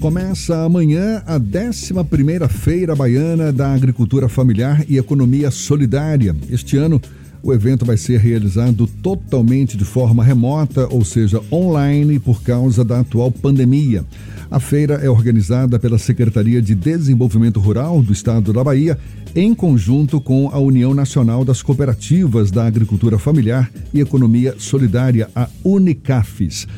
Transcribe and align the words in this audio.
Começa 0.00 0.64
amanhã 0.64 1.24
a 1.26 1.40
11ª 1.40 2.48
Feira 2.48 2.94
Baiana 2.94 3.52
da 3.52 3.74
Agricultura 3.74 4.28
Familiar 4.28 4.84
e 4.88 4.96
Economia 4.96 5.50
Solidária. 5.50 6.36
Este 6.48 6.76
ano, 6.76 7.02
o 7.42 7.52
evento 7.52 7.84
vai 7.84 7.96
ser 7.96 8.20
realizado 8.20 8.86
totalmente 8.86 9.76
de 9.76 9.84
forma 9.84 10.22
remota, 10.22 10.86
ou 10.88 11.04
seja, 11.04 11.42
online, 11.50 12.20
por 12.20 12.42
causa 12.42 12.84
da 12.84 13.00
atual 13.00 13.32
pandemia. 13.32 14.04
A 14.48 14.60
feira 14.60 14.94
é 14.94 15.10
organizada 15.10 15.80
pela 15.80 15.98
Secretaria 15.98 16.62
de 16.62 16.76
Desenvolvimento 16.76 17.58
Rural 17.58 18.00
do 18.00 18.12
Estado 18.12 18.52
da 18.52 18.62
Bahia, 18.62 18.96
em 19.34 19.52
conjunto 19.52 20.20
com 20.20 20.48
a 20.52 20.58
União 20.60 20.94
Nacional 20.94 21.44
das 21.44 21.60
Cooperativas 21.60 22.52
da 22.52 22.64
Agricultura 22.64 23.18
Familiar 23.18 23.68
e 23.92 24.00
Economia 24.00 24.54
Solidária, 24.58 25.28
a 25.34 25.48
Unicafes. 25.64 26.68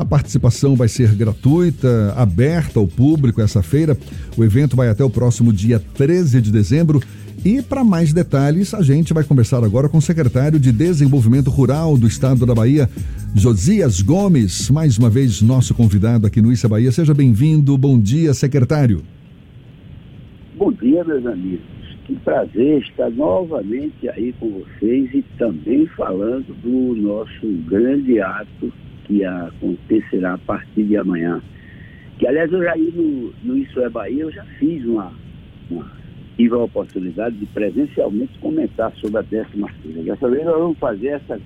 A 0.00 0.04
participação 0.06 0.74
vai 0.74 0.88
ser 0.88 1.14
gratuita, 1.14 2.14
aberta 2.16 2.80
ao 2.80 2.86
público 2.86 3.42
essa 3.42 3.62
feira. 3.62 3.94
O 4.34 4.42
evento 4.42 4.74
vai 4.74 4.88
até 4.88 5.04
o 5.04 5.10
próximo 5.10 5.52
dia 5.52 5.78
13 5.78 6.40
de 6.40 6.50
dezembro. 6.50 7.02
E 7.44 7.60
para 7.60 7.84
mais 7.84 8.10
detalhes, 8.10 8.72
a 8.72 8.80
gente 8.80 9.12
vai 9.12 9.24
conversar 9.24 9.62
agora 9.62 9.90
com 9.90 9.98
o 9.98 10.00
secretário 10.00 10.58
de 10.58 10.72
Desenvolvimento 10.72 11.50
Rural 11.50 11.98
do 11.98 12.06
Estado 12.06 12.46
da 12.46 12.54
Bahia, 12.54 12.88
Josias 13.34 14.00
Gomes, 14.00 14.70
mais 14.70 14.96
uma 14.96 15.10
vez 15.10 15.42
nosso 15.42 15.74
convidado 15.74 16.26
aqui 16.26 16.40
no 16.40 16.50
Issa 16.50 16.66
Bahia. 16.66 16.90
Seja 16.90 17.12
bem-vindo. 17.12 17.76
Bom 17.76 18.00
dia, 18.00 18.32
secretário. 18.32 19.02
Bom 20.56 20.72
dia, 20.72 21.04
meus 21.04 21.26
amigos. 21.26 21.60
Que 22.06 22.16
prazer 22.16 22.80
estar 22.80 23.10
novamente 23.10 24.08
aí 24.08 24.34
com 24.40 24.48
vocês 24.62 25.12
e 25.12 25.22
também 25.36 25.86
falando 25.88 26.56
do 26.62 26.96
nosso 27.02 27.46
grande 27.68 28.18
ato 28.18 28.72
que 29.10 29.24
acontecerá 29.24 30.34
a 30.34 30.38
partir 30.38 30.84
de 30.84 30.96
amanhã. 30.96 31.42
Que, 32.16 32.26
aliás, 32.28 32.52
eu 32.52 32.62
já 32.62 32.76
ia 32.76 32.92
no, 32.92 33.32
no 33.42 33.58
Isso 33.58 33.80
é 33.80 33.88
Bahia, 33.88 34.22
eu 34.22 34.30
já 34.30 34.44
fiz 34.58 34.84
uma, 34.84 35.12
uma 35.68 35.90
tive 36.36 36.54
a 36.54 36.58
oportunidade 36.58 37.36
de 37.36 37.46
presencialmente 37.46 38.38
comentar 38.38 38.92
sobre 39.00 39.18
a 39.18 39.22
décima 39.22 39.68
feira. 39.82 40.02
Dessa 40.02 40.28
vez 40.30 40.44
nós 40.44 40.58
vamos 40.58 40.78
fazer 40.78 41.08
essa. 41.08 41.40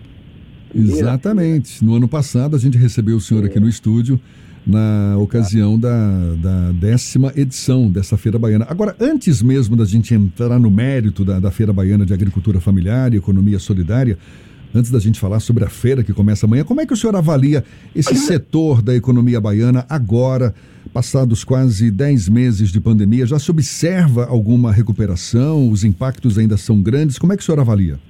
Exatamente. 0.74 1.84
No 1.84 1.96
ano 1.96 2.06
passado 2.06 2.54
a 2.54 2.58
gente 2.58 2.76
recebeu 2.76 3.16
o 3.16 3.20
senhor 3.20 3.44
é. 3.44 3.46
aqui 3.46 3.58
no 3.58 3.68
estúdio 3.68 4.20
na 4.66 5.16
ocasião 5.18 5.78
da, 5.78 6.34
da 6.36 6.72
décima 6.72 7.32
edição 7.36 7.90
dessa 7.90 8.16
Feira 8.16 8.38
Baiana. 8.38 8.66
Agora, 8.68 8.96
antes 8.98 9.42
mesmo 9.42 9.76
da 9.76 9.84
gente 9.84 10.14
entrar 10.14 10.58
no 10.58 10.70
mérito 10.70 11.24
da, 11.24 11.38
da 11.38 11.50
Feira 11.50 11.72
Baiana 11.72 12.06
de 12.06 12.14
Agricultura 12.14 12.60
Familiar 12.60 13.12
e 13.12 13.16
Economia 13.18 13.58
Solidária, 13.58 14.16
antes 14.74 14.90
da 14.90 14.98
gente 14.98 15.20
falar 15.20 15.38
sobre 15.38 15.64
a 15.64 15.68
feira 15.68 16.02
que 16.02 16.12
começa 16.12 16.46
amanhã, 16.46 16.64
como 16.64 16.80
é 16.80 16.86
que 16.86 16.92
o 16.92 16.96
senhor 16.96 17.14
avalia 17.14 17.64
esse 17.94 18.16
setor 18.16 18.82
da 18.82 18.94
economia 18.94 19.40
baiana 19.40 19.86
agora, 19.88 20.52
passados 20.92 21.44
quase 21.44 21.90
10 21.90 22.28
meses 22.28 22.72
de 22.72 22.80
pandemia? 22.80 23.24
Já 23.24 23.38
se 23.38 23.50
observa 23.50 24.26
alguma 24.26 24.72
recuperação? 24.72 25.70
Os 25.70 25.84
impactos 25.84 26.36
ainda 26.38 26.56
são 26.56 26.82
grandes? 26.82 27.18
Como 27.18 27.32
é 27.32 27.36
que 27.36 27.42
o 27.42 27.46
senhor 27.46 27.60
avalia? 27.60 28.00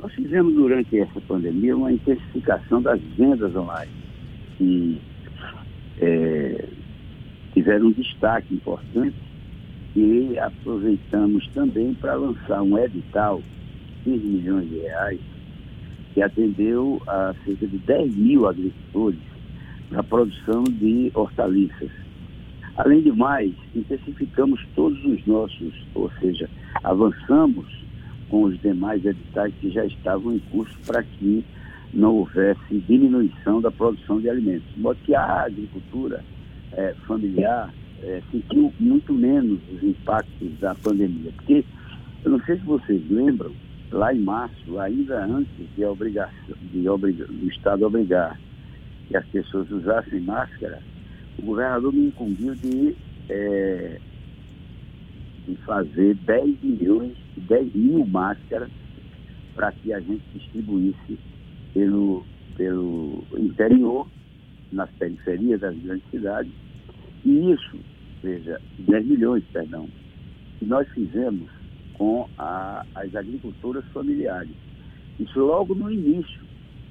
Nós 0.00 0.12
fizemos 0.14 0.54
durante 0.54 0.98
essa 0.98 1.20
pandemia 1.20 1.76
uma 1.76 1.92
intensificação 1.92 2.80
das 2.80 3.00
vendas 3.18 3.54
online, 3.54 3.92
que 4.56 4.98
é, 6.00 6.64
tiveram 7.52 7.88
um 7.88 7.92
destaque 7.92 8.54
importante 8.54 9.16
e 9.94 10.38
aproveitamos 10.38 11.46
também 11.54 11.94
para 11.94 12.14
lançar 12.14 12.62
um 12.62 12.78
edital, 12.78 13.42
15 14.04 14.26
milhões 14.26 14.68
de 14.68 14.76
reais, 14.76 15.20
que 16.16 16.22
atendeu 16.22 17.02
a 17.06 17.34
cerca 17.44 17.66
de 17.66 17.76
10 17.76 18.16
mil 18.16 18.48
agricultores 18.48 19.20
na 19.90 20.02
produção 20.02 20.64
de 20.64 21.12
hortaliças. 21.14 21.90
Além 22.74 23.02
de 23.02 23.12
mais, 23.12 23.52
intensificamos 23.74 24.66
todos 24.74 24.98
os 25.04 25.26
nossos, 25.26 25.74
ou 25.94 26.10
seja, 26.18 26.48
avançamos 26.82 27.66
com 28.30 28.44
os 28.44 28.58
demais 28.62 29.04
editais 29.04 29.52
que 29.60 29.68
já 29.70 29.84
estavam 29.84 30.32
em 30.32 30.38
curso 30.50 30.74
para 30.86 31.02
que 31.02 31.44
não 31.92 32.14
houvesse 32.14 32.78
diminuição 32.88 33.60
da 33.60 33.70
produção 33.70 34.18
de 34.18 34.30
alimentos. 34.30 34.72
De 34.74 34.80
modo 34.80 34.98
que 35.04 35.14
a 35.14 35.42
agricultura 35.44 36.24
é, 36.72 36.94
familiar 37.06 37.70
é, 38.02 38.22
sentiu 38.30 38.72
muito 38.80 39.12
menos 39.12 39.60
os 39.70 39.82
impactos 39.82 40.48
da 40.60 40.74
pandemia. 40.76 41.30
Porque, 41.36 41.62
eu 42.24 42.30
não 42.30 42.40
sei 42.40 42.56
se 42.56 42.64
vocês 42.64 43.02
lembram, 43.10 43.52
lá 43.90 44.14
em 44.14 44.20
março, 44.20 44.78
ainda 44.78 45.24
antes 45.24 45.52
de, 45.76 45.84
obrigação, 45.84 46.56
de 46.72 46.82
do 46.82 47.48
Estado 47.48 47.86
obrigar 47.86 48.38
que 49.08 49.16
as 49.16 49.26
pessoas 49.26 49.70
usassem 49.70 50.20
máscara, 50.20 50.82
o 51.38 51.42
governador 51.42 51.92
me 51.92 52.06
incumbiu 52.06 52.54
de, 52.54 52.96
é, 53.28 54.00
de 55.46 55.56
fazer 55.64 56.14
10 56.14 56.62
milhões, 56.62 57.16
10 57.36 57.74
mil 57.74 58.06
máscaras 58.06 58.70
para 59.54 59.72
que 59.72 59.92
a 59.92 60.00
gente 60.00 60.22
distribuísse 60.34 61.18
pelo, 61.72 62.24
pelo 62.56 63.24
interior, 63.38 64.08
nas 64.72 64.90
periferias 64.92 65.60
das 65.60 65.76
grandes 65.76 66.10
cidades. 66.10 66.52
E 67.24 67.52
isso, 67.52 67.78
veja, 68.22 68.60
10 68.80 69.06
milhões, 69.06 69.44
perdão, 69.52 69.88
que 70.58 70.64
nós 70.66 70.88
fizemos 70.88 71.48
com 71.96 72.28
a, 72.38 72.84
as 72.94 73.14
agricultoras 73.14 73.84
familiares. 73.92 74.54
Isso 75.18 75.38
logo 75.40 75.74
no 75.74 75.90
início 75.90 76.40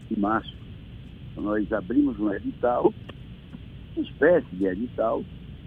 de 0.09 0.19
março. 0.19 0.53
Nós 1.37 1.71
abrimos 1.71 2.19
um 2.19 2.33
edital, 2.33 2.93
uma 3.95 4.05
espécie 4.05 4.47
de 4.53 4.65
edital, 4.65 5.23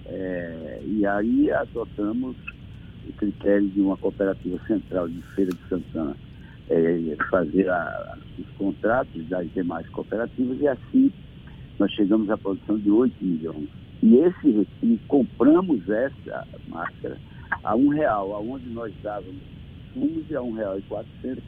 é, 0.06 0.82
e 0.84 1.06
aí 1.06 1.50
adotamos 1.50 2.37
o 3.09 3.12
critério 3.12 3.69
de 3.69 3.81
uma 3.81 3.97
cooperativa 3.97 4.59
central 4.66 5.09
de 5.09 5.21
Feira 5.34 5.53
de 5.53 5.69
Santana 5.69 6.16
é, 6.69 7.16
fazer 7.31 7.69
a, 7.69 8.19
os 8.38 8.47
contratos 8.56 9.26
das 9.28 9.50
demais 9.53 9.88
cooperativas 9.91 10.60
e 10.60 10.69
assim 10.69 11.12
nós 11.78 11.93
chegamos 11.93 12.28
à 12.31 12.37
produção 12.37 12.78
de 12.78 12.91
8 12.91 13.15
milhões. 13.25 13.69
E 14.03 14.16
esse 14.16 14.66
e 14.82 14.99
compramos 15.06 15.88
essa 15.88 16.47
máscara 16.69 17.19
a 17.69 17.77
um 17.77 17.89
real, 17.89 18.34
aonde 18.34 18.67
nós 18.71 18.91
dávamos 19.03 19.43
fumos, 19.93 20.25
e 20.31 20.34
a 20.34 20.41
um 20.41 20.53
real 20.53 20.79
e 20.79 20.83
quatrocentos, 20.83 21.45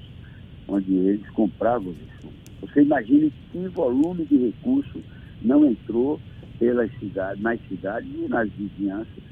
onde 0.69 0.95
eles 0.95 1.27
compravam 1.31 1.93
isso. 1.93 2.29
Você 2.61 2.83
imagine 2.83 3.33
que 3.51 3.69
volume 3.69 4.27
de 4.27 4.37
recurso 4.37 5.01
não 5.41 5.65
entrou 5.65 6.21
pelas 6.59 6.91
cidades, 6.99 7.43
nas 7.43 7.59
cidades 7.69 8.11
e 8.15 8.29
nas 8.29 8.51
vizinhanças 8.51 9.25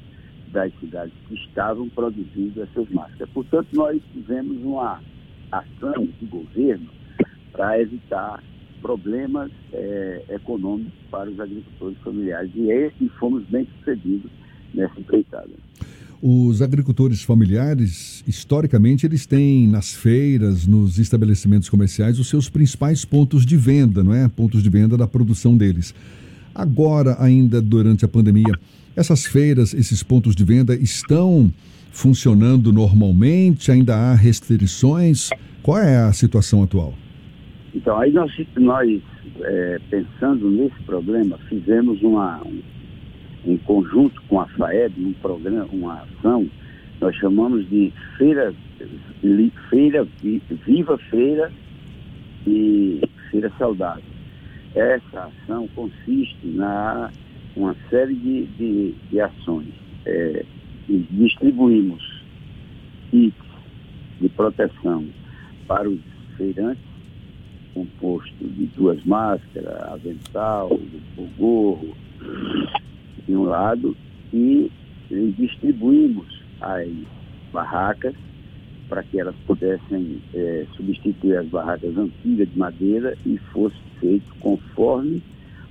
das 0.51 0.73
cidades 0.79 1.13
que 1.27 1.35
estavam 1.35 1.87
produzindo 1.89 2.63
essas 2.63 2.89
máscaras. 2.89 3.29
Portanto, 3.35 3.67
nós 3.73 4.01
tivemos 4.11 4.57
uma 4.63 4.99
ação 5.51 6.07
de 6.19 6.25
governo 6.25 6.89
para 7.51 7.79
evitar 7.79 8.43
problemas 8.81 9.51
é, 9.73 10.23
econômicos 10.29 10.93
para 11.11 11.29
os 11.29 11.39
agricultores 11.39 11.99
familiares 11.99 12.49
e, 12.55 12.91
e 12.99 13.09
fomos 13.19 13.43
bem 13.43 13.67
sucedidos 13.77 14.31
nessa 14.73 14.99
empreitada. 14.99 15.68
Os 16.21 16.61
agricultores 16.61 17.23
familiares, 17.23 18.23
historicamente, 18.27 19.05
eles 19.05 19.25
têm 19.25 19.65
nas 19.67 19.93
feiras, 19.93 20.67
nos 20.67 20.99
estabelecimentos 20.99 21.69
comerciais, 21.69 22.19
os 22.19 22.27
seus 22.27 22.49
principais 22.49 23.05
pontos 23.05 23.45
de 23.45 23.55
venda, 23.55 24.03
não 24.03 24.13
é? 24.13 24.27
Pontos 24.27 24.61
de 24.61 24.69
venda 24.69 24.97
da 24.97 25.07
produção 25.07 25.55
deles. 25.55 25.95
Agora, 26.53 27.15
ainda 27.19 27.61
durante 27.61 28.03
a 28.03 28.07
pandemia, 28.07 28.53
essas 28.97 29.25
feiras, 29.25 29.73
esses 29.73 30.03
pontos 30.03 30.35
de 30.35 30.43
venda 30.43 30.75
estão 30.75 31.53
funcionando 31.89 32.73
normalmente? 32.73 33.71
Ainda 33.71 33.95
há 33.95 34.13
restrições? 34.13 35.29
Qual 35.63 35.77
é 35.77 35.97
a 35.97 36.11
situação 36.11 36.63
atual? 36.63 36.93
Então, 37.73 37.97
aí 37.97 38.11
nós, 38.11 38.29
nós 38.57 39.01
é, 39.41 39.79
pensando 39.89 40.49
nesse 40.49 40.81
problema, 40.83 41.37
fizemos 41.47 42.01
uma, 42.01 42.41
em 43.45 43.57
conjunto 43.57 44.21
com 44.27 44.39
a 44.41 44.45
FAEB, 44.47 45.05
um 45.05 45.13
programa, 45.13 45.67
uma 45.71 46.01
ação, 46.01 46.47
nós 46.99 47.15
chamamos 47.15 47.67
de 47.69 47.93
Feira, 48.17 48.53
feira 49.69 50.07
Viva 50.65 50.97
Feira 51.09 51.51
e 52.45 53.01
Feira 53.31 53.51
Saudável. 53.57 54.03
Essa 54.75 55.31
ação 55.31 55.67
consiste 55.75 56.37
na 56.43 57.09
uma 57.55 57.75
série 57.89 58.15
de, 58.15 58.45
de, 58.45 58.95
de 59.09 59.19
ações. 59.19 59.73
É, 60.05 60.45
distribuímos 60.87 62.23
kits 63.11 63.35
de 64.19 64.29
proteção 64.29 65.05
para 65.67 65.87
os 65.87 65.99
feirantes, 66.35 66.83
composto 67.73 68.47
de 68.47 68.65
duas 68.67 69.03
máscaras, 69.05 69.83
avental, 69.91 70.79
gorro, 71.37 71.95
de 73.27 73.35
um 73.35 73.43
lado 73.43 73.95
e, 74.33 74.71
distribuímos 75.37 76.27
as 76.61 76.87
barracas 77.51 78.13
para 78.87 79.03
que 79.03 79.19
elas 79.19 79.35
pudessem 79.45 80.19
é, 80.33 80.65
substituir 80.75 81.37
as 81.37 81.47
barracas 81.47 81.97
antigas 81.97 82.49
de 82.49 82.57
madeira 82.57 83.17
e 83.25 83.37
fosse 83.51 83.77
feito 83.99 84.35
conforme 84.39 85.21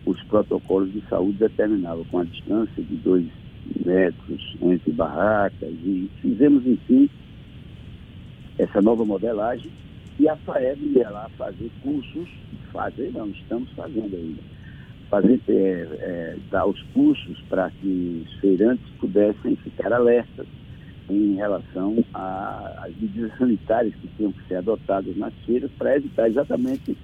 os 0.06 0.22
protocolos 0.24 0.92
de 0.92 1.02
saúde 1.08 1.38
determinavam 1.38 2.04
com 2.04 2.18
a 2.18 2.24
distância 2.24 2.82
de 2.82 2.96
dois 2.96 3.26
metros 3.84 4.56
entre 4.62 4.92
barracas 4.92 5.70
e 5.84 6.10
fizemos, 6.22 6.66
enfim, 6.66 7.10
essa 8.58 8.80
nova 8.80 9.04
modelagem 9.04 9.70
e 10.18 10.28
a 10.28 10.36
FAEB 10.36 10.96
ia 10.96 11.10
lá 11.10 11.28
fazer 11.36 11.70
cursos, 11.82 12.28
fazer 12.72 13.12
não, 13.12 13.28
estamos 13.28 13.70
fazendo 13.72 14.14
ainda, 14.16 14.42
fazer, 15.10 15.40
é, 15.48 15.52
é, 15.52 16.36
dar 16.50 16.66
os 16.66 16.80
cursos 16.94 17.40
para 17.48 17.70
que 17.70 18.24
os 18.26 18.40
feirantes 18.40 18.86
pudessem 19.00 19.56
ficar 19.56 19.92
alertas 19.92 20.46
em 21.10 21.36
relação 21.36 22.04
às 22.12 22.94
medidas 23.00 23.36
sanitárias 23.38 23.94
que 23.94 24.08
tinham 24.16 24.32
que 24.32 24.46
ser 24.46 24.56
adotadas 24.56 25.16
nas 25.16 25.32
feiras 25.46 25.70
para 25.78 25.96
evitar 25.96 26.28
exatamente 26.28 26.96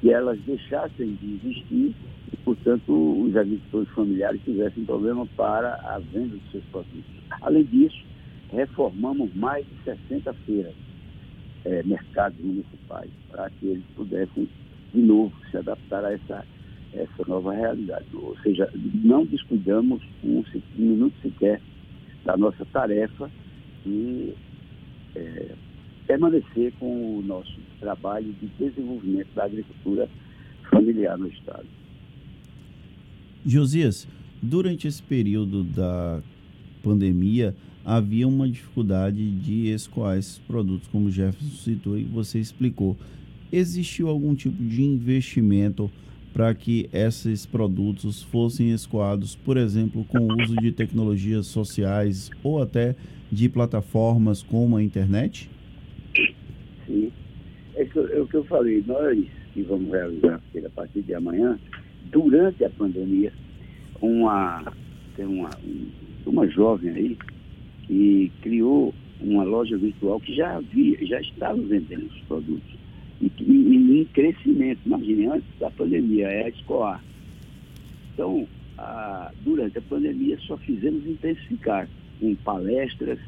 que 0.00 0.12
elas 0.12 0.38
deixassem 0.46 1.18
de 1.20 1.34
existir 1.34 1.94
e, 2.32 2.36
portanto, 2.44 2.92
os 2.92 3.36
agricultores 3.36 3.88
familiares 3.90 4.40
tivessem 4.44 4.84
problema 4.84 5.26
para 5.36 5.74
a 5.74 5.98
venda 5.98 6.36
dos 6.36 6.50
seus 6.52 6.64
produtos. 6.66 7.04
Além 7.42 7.64
disso, 7.64 8.04
reformamos 8.52 9.34
mais 9.34 9.66
de 9.66 9.84
60 9.84 10.32
feiras, 10.46 10.74
é, 11.64 11.82
mercados 11.82 12.38
municipais, 12.40 13.10
para 13.30 13.50
que 13.50 13.66
eles 13.66 13.84
pudessem, 13.96 14.48
de 14.94 15.00
novo, 15.00 15.32
se 15.50 15.56
adaptar 15.56 16.04
a 16.04 16.12
essa, 16.12 16.44
essa 16.98 17.24
nova 17.28 17.52
realidade. 17.52 18.06
Ou 18.14 18.36
seja, 18.42 18.70
não 18.74 19.24
descuidamos 19.24 20.02
um, 20.24 20.42
minuto 20.76 21.14
sequer 21.22 21.60
da 22.24 22.36
nossa 22.36 22.64
tarefa 22.66 23.30
e 23.86 24.34
é, 25.14 25.52
permanecer 26.06 26.72
com 26.78 27.18
o 27.18 27.22
nosso 27.22 27.58
trabalho 27.80 28.34
de 28.40 28.46
desenvolvimento 28.58 29.28
da 29.34 29.44
agricultura 29.44 30.08
familiar 30.70 31.16
no 31.16 31.28
Estado. 31.28 31.66
Josias, 33.46 34.06
durante 34.42 34.86
esse 34.86 35.02
período 35.02 35.62
da 35.64 36.20
pandemia, 36.82 37.54
havia 37.84 38.28
uma 38.28 38.48
dificuldade 38.48 39.30
de 39.30 39.68
escoar 39.68 40.18
esses 40.18 40.38
produtos, 40.38 40.88
como 40.88 41.06
o 41.06 41.10
Jefferson 41.10 41.56
citou 41.56 41.98
e 41.98 42.04
você 42.04 42.38
explicou. 42.38 42.96
Existiu 43.50 44.08
algum 44.08 44.34
tipo 44.34 44.62
de 44.62 44.82
investimento 44.82 45.90
para 46.38 46.54
que 46.54 46.88
esses 46.92 47.44
produtos 47.44 48.22
fossem 48.22 48.70
escoados, 48.70 49.34
por 49.34 49.56
exemplo, 49.56 50.04
com 50.04 50.18
o 50.18 50.40
uso 50.40 50.54
de 50.54 50.70
tecnologias 50.70 51.48
sociais 51.48 52.30
ou 52.44 52.62
até 52.62 52.94
de 53.28 53.48
plataformas 53.48 54.40
como 54.40 54.76
a 54.76 54.82
internet? 54.84 55.50
Sim. 56.86 57.10
É, 57.74 57.84
que, 57.84 57.98
é 57.98 58.20
o 58.20 58.26
que 58.28 58.36
eu 58.36 58.44
falei, 58.44 58.84
nós 58.86 59.18
que 59.52 59.62
vamos 59.62 59.90
realizar 59.90 60.40
a 60.64 60.70
partir 60.70 61.02
de 61.02 61.12
amanhã, 61.12 61.58
durante 62.04 62.64
a 62.64 62.70
pandemia, 62.70 63.32
uma, 64.00 64.72
tem 65.16 65.26
uma, 65.26 65.50
uma 66.24 66.46
jovem 66.46 66.90
aí 66.90 67.18
que 67.82 68.30
criou 68.42 68.94
uma 69.20 69.42
loja 69.42 69.76
virtual 69.76 70.20
que 70.20 70.36
já 70.36 70.54
havia, 70.54 71.04
já 71.04 71.20
estava 71.20 71.60
vendendo 71.60 72.06
os 72.06 72.20
produtos. 72.28 72.78
E, 73.20 73.30
em 73.40 74.04
crescimento, 74.06 74.80
imagine, 74.86 75.26
antes 75.26 75.58
da 75.58 75.70
pandemia, 75.70 76.28
é 76.28 76.44
a 76.44 76.48
escoar. 76.48 77.02
Então, 78.14 78.46
a, 78.76 79.32
durante 79.44 79.78
a 79.78 79.82
pandemia 79.82 80.38
só 80.40 80.56
fizemos 80.58 81.06
intensificar 81.06 81.88
com 82.20 82.34
palestras, 82.36 83.18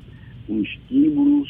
com 0.47 0.61
estímulos, 0.61 1.49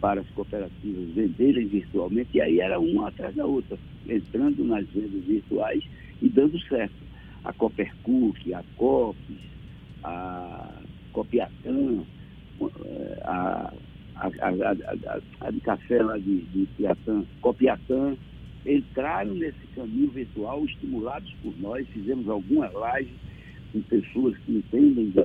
para 0.00 0.20
as 0.20 0.28
cooperativas 0.30 1.08
venderem 1.14 1.66
virtualmente, 1.66 2.30
e 2.34 2.40
aí 2.40 2.60
era 2.60 2.78
uma 2.78 3.08
atrás 3.08 3.34
da 3.34 3.46
outra, 3.46 3.78
entrando 4.06 4.62
nas 4.64 4.86
vendas 4.88 5.24
virtuais 5.24 5.82
e 6.20 6.28
dando 6.28 6.60
certo. 6.60 6.94
A 7.44 7.52
Coopercook, 7.52 8.52
a 8.52 8.62
COPES, 8.76 9.38
a 10.04 10.82
Copiatã, 11.12 12.02
a, 13.22 13.72
a, 14.16 14.26
a, 14.26 15.46
a, 15.46 15.50
de 15.50 15.60
café 15.60 16.02
lá 16.02 16.16
de, 16.18 16.42
de 16.42 16.66
Piatã, 16.76 17.24
Copiatã, 17.40 18.16
entraram 18.64 19.34
nesse 19.34 19.66
caminho 19.74 20.10
virtual, 20.10 20.64
estimulados 20.64 21.32
por 21.42 21.54
nós, 21.60 21.86
fizemos 21.88 22.28
algumas 22.28 22.70
lives 22.72 23.14
com 23.72 23.80
pessoas 23.82 24.36
que 24.38 24.52
entendem 24.52 25.10
do, 25.10 25.22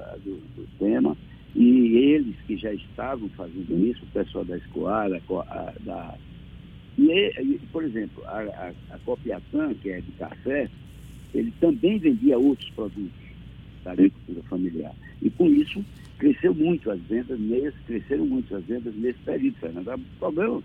do 0.56 0.68
tema, 0.78 1.18
e 1.56 1.98
eles 1.98 2.36
que 2.48 2.56
já 2.58 2.74
estavam 2.74 3.28
fazendo 3.30 3.86
isso, 3.86 4.04
o 4.04 4.14
pessoal 4.14 4.46
da 4.46 4.58
Escoar, 4.58 5.10
da, 5.10 5.74
da 5.82 6.16
e, 6.98 7.60
por 7.72 7.84
exemplo, 7.84 8.24
a, 8.26 8.40
a, 8.40 8.96
a 8.96 9.00
Copiatã, 9.00 9.74
que 9.76 9.90
é 9.90 10.02
de 10.02 10.12
café, 10.12 10.70
ele 11.34 11.52
também 11.60 11.98
vendia 11.98 12.38
outros 12.38 12.70
produtos 12.72 13.12
da 13.84 13.92
agricultura 13.92 14.44
familiar. 14.44 14.94
E 15.22 15.30
com 15.30 15.48
isso 15.48 15.84
cresceu 16.22 16.54
muito 16.54 16.92
as 16.92 17.00
vendas 17.02 17.40
nesse, 17.40 17.78
cresceram 17.88 18.28
muito 18.28 18.56
as 18.56 18.64
vendas 18.64 18.94
nesse 18.96 19.18
período, 19.26 19.58
Fernando. 19.58 19.88
O 19.96 20.20
problema 20.20 20.62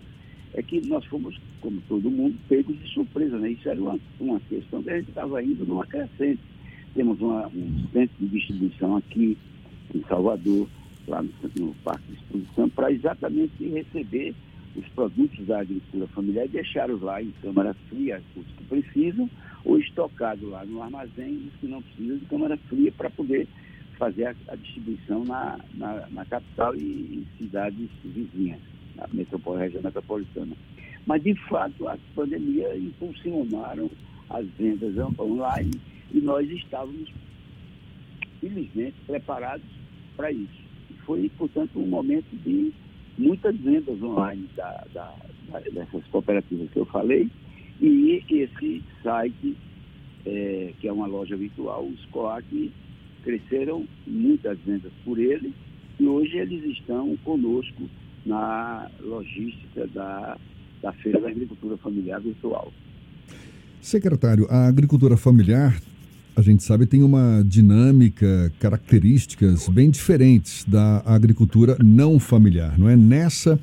é 0.53 0.61
que 0.61 0.87
nós 0.87 1.03
fomos, 1.05 1.35
como 1.61 1.81
todo 1.89 2.11
mundo, 2.11 2.37
pegos 2.47 2.77
de 2.79 2.87
surpresa, 2.93 3.39
né? 3.39 3.49
Isso 3.49 3.67
era 3.67 3.81
uma, 3.81 3.99
uma 4.19 4.39
questão 4.41 4.83
que 4.83 4.91
a 4.91 4.97
gente 4.99 5.09
estava 5.09 5.41
indo 5.41 5.65
numa 5.65 5.87
crescente. 5.87 6.39
Temos 6.93 7.19
uma, 7.19 7.47
um 7.47 7.87
centro 7.91 8.15
de 8.19 8.27
distribuição 8.27 8.97
aqui, 8.97 9.35
em 9.95 10.03
Salvador, 10.07 10.67
lá 11.07 11.23
no, 11.23 11.31
no 11.55 11.73
Parque 11.83 12.03
de 12.07 12.19
Exposição, 12.19 12.69
para 12.69 12.91
exatamente 12.91 13.67
receber 13.67 14.35
os 14.75 14.87
produtos 14.89 15.43
da 15.47 15.61
agricultura 15.61 16.05
familiar 16.09 16.45
e 16.45 16.49
deixá-los 16.49 17.01
lá 17.01 17.19
em 17.19 17.33
câmara 17.41 17.73
fria, 17.89 18.21
os 18.35 18.45
que 18.45 18.63
precisam, 18.65 19.27
ou 19.65 19.79
estocados 19.79 20.47
lá 20.47 20.63
no 20.65 20.83
armazém, 20.83 21.47
os 21.47 21.59
que 21.59 21.65
não 21.65 21.81
precisam 21.81 22.17
de 22.17 22.25
câmara 22.25 22.57
fria, 22.69 22.91
para 22.91 23.09
poder 23.09 23.47
fazer 23.97 24.25
a, 24.25 24.35
a 24.49 24.55
distribuição 24.55 25.25
na, 25.25 25.59
na, 25.73 26.07
na, 26.09 26.25
capital 26.25 26.75
e 26.75 26.81
em 26.81 27.27
cidades 27.37 27.89
vizinhas, 28.03 28.59
na 28.95 29.07
metropol, 29.11 29.55
região 29.55 29.81
metropolitana. 29.83 30.55
Mas, 31.05 31.23
de 31.23 31.35
fato, 31.47 31.87
a 31.87 31.97
pandemia 32.15 32.75
impulsionaram 32.77 33.89
as 34.29 34.45
vendas 34.57 34.97
online 35.19 35.71
e 36.13 36.19
nós 36.19 36.49
estávamos, 36.49 37.11
felizmente, 38.39 38.95
preparados 39.05 39.67
para 40.15 40.31
isso. 40.31 40.67
Foi, 41.05 41.29
portanto, 41.37 41.79
um 41.79 41.87
momento 41.87 42.35
de 42.43 42.73
muitas 43.17 43.55
vendas 43.57 44.01
online 44.01 44.47
da, 44.55 44.85
da, 44.93 45.13
da, 45.49 45.59
dessas 45.59 46.05
cooperativas 46.07 46.69
que 46.69 46.77
eu 46.77 46.85
falei 46.85 47.29
e 47.79 48.23
esse 48.29 48.83
site, 49.03 49.55
é, 50.25 50.73
que 50.79 50.87
é 50.87 50.91
uma 50.91 51.07
loja 51.07 51.35
virtual, 51.37 51.85
o 51.85 51.97
SCOAC, 51.97 52.71
cresceram 53.27 53.85
muitas 54.07 54.57
vendas 54.65 54.91
por 55.03 55.19
ele 55.19 55.53
e 55.99 56.05
hoje 56.05 56.37
eles 56.37 56.63
estão 56.77 57.17
conosco 57.25 57.89
na 58.25 58.89
logística 59.01 59.85
da, 59.87 60.37
da 60.81 60.93
Feira 60.93 61.19
da 61.19 61.27
Agricultura 61.27 61.75
Familiar 61.75 62.21
Virtual. 62.21 62.71
Secretário, 63.81 64.47
a 64.49 64.65
agricultura 64.65 65.17
familiar 65.17 65.77
a 66.37 66.41
gente 66.43 66.63
sabe, 66.63 66.85
tem 66.85 67.01
uma 67.01 67.43
dinâmica, 67.43 68.53
características 68.59 69.67
bem 69.69 69.89
diferentes 69.89 70.63
da 70.65 71.01
agricultura 71.03 71.75
não 71.83 72.19
familiar, 72.19 72.77
não 72.77 72.87
é? 72.87 72.95
Nessa, 72.95 73.59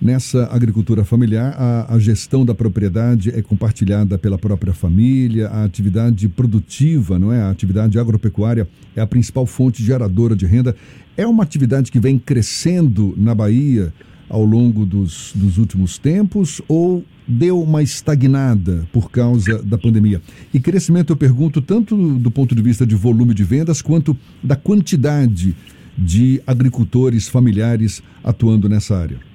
nessa 0.00 0.46
agricultura 0.46 1.04
familiar, 1.04 1.54
a, 1.58 1.94
a 1.94 1.98
gestão 1.98 2.44
da 2.44 2.54
propriedade 2.54 3.30
é 3.30 3.42
compartilhada 3.42 4.16
pela 4.16 4.38
própria 4.38 4.72
família, 4.72 5.48
a 5.48 5.64
atividade 5.64 6.28
produtiva, 6.28 7.18
não 7.18 7.32
é? 7.32 7.42
A 7.42 7.50
atividade 7.50 7.98
agropecuária 7.98 8.68
é 8.96 9.00
a 9.00 9.06
principal 9.06 9.46
fonte 9.46 9.84
geradora 9.84 10.34
de 10.34 10.46
renda. 10.46 10.74
É 11.16 11.26
uma 11.26 11.42
atividade 11.42 11.92
que 11.92 12.00
vem 12.00 12.18
crescendo 12.18 13.14
na 13.16 13.34
Bahia 13.34 13.92
ao 14.28 14.44
longo 14.44 14.86
dos, 14.86 15.32
dos 15.34 15.58
últimos 15.58 15.98
tempos 15.98 16.62
ou 16.68 17.04
deu 17.26 17.60
uma 17.60 17.82
estagnada 17.82 18.88
por 18.92 19.10
causa 19.10 19.62
da 19.62 19.76
pandemia? 19.76 20.22
E 20.54 20.58
crescimento, 20.58 21.12
eu 21.12 21.16
pergunto, 21.16 21.60
tanto 21.60 21.96
do 22.18 22.30
ponto 22.30 22.54
de 22.54 22.62
vista 22.62 22.86
de 22.86 22.94
volume 22.94 23.34
de 23.34 23.44
vendas, 23.44 23.82
quanto 23.82 24.16
da 24.42 24.56
quantidade 24.56 25.54
de 25.98 26.40
agricultores 26.46 27.28
familiares 27.28 28.02
atuando 28.24 28.68
nessa 28.68 28.96
área. 28.96 29.29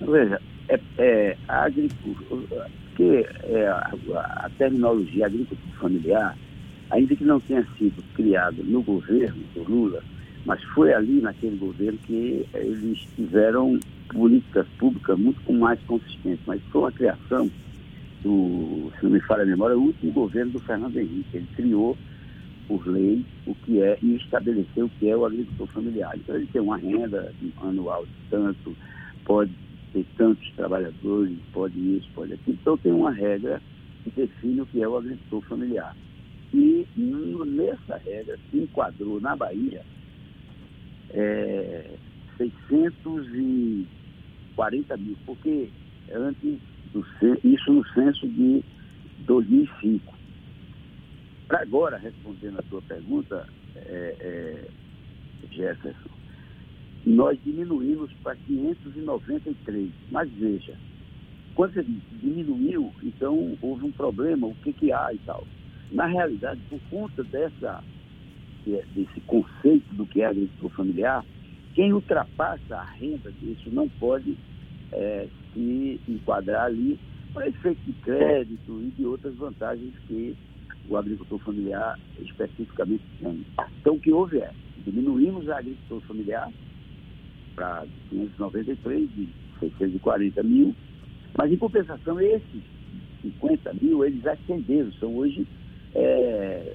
Veja, 0.00 0.40
é, 0.68 0.80
é 0.98 1.36
a 1.48 1.64
agricultura, 1.64 2.70
que 2.96 3.26
é 3.44 3.66
a, 3.68 3.94
a 4.16 4.50
terminologia 4.58 5.26
agricultura 5.26 5.76
familiar, 5.78 6.36
ainda 6.90 7.16
que 7.16 7.24
não 7.24 7.40
tenha 7.40 7.66
sido 7.78 8.02
criada 8.14 8.62
no 8.62 8.82
governo 8.82 9.42
do 9.54 9.62
Lula, 9.62 10.02
mas 10.44 10.62
foi 10.74 10.92
ali 10.92 11.20
naquele 11.20 11.56
governo 11.56 11.98
que 12.06 12.46
eles 12.54 12.98
tiveram 13.16 13.78
políticas 14.12 14.66
públicas 14.78 15.18
muito 15.18 15.52
mais 15.52 15.80
consistentes. 15.86 16.44
Mas 16.46 16.62
foi 16.70 16.82
uma 16.82 16.92
criação 16.92 17.50
do, 18.22 18.92
se 18.96 19.04
não 19.04 19.10
me 19.10 19.20
falha 19.20 19.42
a 19.42 19.46
memória, 19.46 19.76
o 19.76 19.82
último 19.82 20.12
governo 20.12 20.52
do 20.52 20.60
Fernando 20.60 20.96
Henrique. 20.96 21.36
Ele 21.36 21.48
criou 21.56 21.96
por 22.68 22.86
lei 22.86 23.24
o 23.46 23.54
que 23.54 23.82
é 23.82 23.98
e 24.02 24.16
estabeleceu 24.16 24.86
o 24.86 24.90
que 24.90 25.08
é 25.08 25.16
o 25.16 25.24
agricultor 25.24 25.66
familiar. 25.68 26.12
Então 26.14 26.36
ele 26.36 26.46
tem 26.46 26.62
uma 26.62 26.76
renda 26.76 27.32
anual 27.62 28.04
de 28.04 28.30
tanto, 28.30 28.76
pode 29.24 29.52
ter 29.96 30.06
tantos 30.18 30.52
trabalhadores, 30.52 31.38
pode 31.52 31.76
isso, 31.78 32.08
pode 32.14 32.34
aquilo. 32.34 32.58
Então 32.60 32.76
tem 32.76 32.92
uma 32.92 33.10
regra 33.10 33.62
que 34.04 34.10
define 34.10 34.60
o 34.60 34.66
que 34.66 34.82
é 34.82 34.88
o 34.88 34.98
agricultor 34.98 35.40
familiar. 35.48 35.96
E 36.52 36.86
nessa 36.96 37.96
regra 37.96 38.38
se 38.50 38.58
enquadrou 38.58 39.18
na 39.20 39.34
Bahia 39.34 39.82
é, 41.10 41.90
640 42.36 44.96
mil, 44.98 45.16
porque 45.24 45.70
antes 46.12 46.58
do 46.92 47.02
isso 47.42 47.72
no 47.72 47.82
censo 47.88 48.28
de 48.28 48.62
2005. 49.20 50.14
Para 51.48 51.62
agora, 51.62 51.96
respondendo 51.96 52.58
a 52.58 52.62
sua 52.64 52.82
pergunta, 52.82 53.48
é, 53.76 54.14
é, 54.20 54.68
Jefferson, 55.52 56.10
nós 57.06 57.38
diminuímos 57.44 58.10
para 58.22 58.34
593. 58.34 59.90
Mas 60.10 60.28
veja, 60.32 60.76
quando 61.54 61.74
você 61.74 61.86
diminuiu, 62.20 62.92
então 63.02 63.56
houve 63.62 63.86
um 63.86 63.92
problema, 63.92 64.48
o 64.48 64.54
que, 64.56 64.72
que 64.72 64.92
há 64.92 65.14
e 65.14 65.18
tal. 65.18 65.46
Na 65.92 66.06
realidade, 66.06 66.60
por 66.68 66.80
conta 66.90 67.22
dessa, 67.22 67.82
desse 68.66 69.20
conceito 69.20 69.94
do 69.94 70.04
que 70.04 70.20
é 70.20 70.26
agricultura 70.26 70.74
familiar, 70.74 71.24
quem 71.74 71.92
ultrapassa 71.92 72.76
a 72.76 72.84
renda 72.84 73.30
disso 73.30 73.70
não 73.70 73.88
pode 73.88 74.36
é, 74.92 75.28
se 75.54 76.00
enquadrar 76.08 76.64
ali 76.64 76.98
para 77.32 77.48
efeito 77.48 77.80
de 77.86 77.92
crédito 77.92 78.82
e 78.82 78.90
de 78.96 79.06
outras 79.06 79.34
vantagens 79.36 79.92
que 80.08 80.34
o 80.88 80.96
agricultor 80.96 81.38
familiar 81.40 81.98
especificamente 82.18 83.04
tem. 83.20 83.44
Então, 83.80 83.94
o 83.94 84.00
que 84.00 84.12
houve 84.12 84.38
é, 84.38 84.50
diminuímos 84.84 85.48
a 85.48 85.58
agricultura 85.58 86.00
familiar 86.06 86.50
para 87.56 87.86
593 88.10 89.08
de 89.14 89.28
640 89.58 90.42
mil, 90.42 90.74
mas 91.36 91.50
em 91.50 91.56
compensação 91.56 92.20
esses 92.20 92.62
50 93.22 93.72
mil, 93.80 94.04
eles 94.04 94.24
ascenderam, 94.26 94.92
são 94.92 95.16
hoje 95.16 95.46
é, 95.94 96.74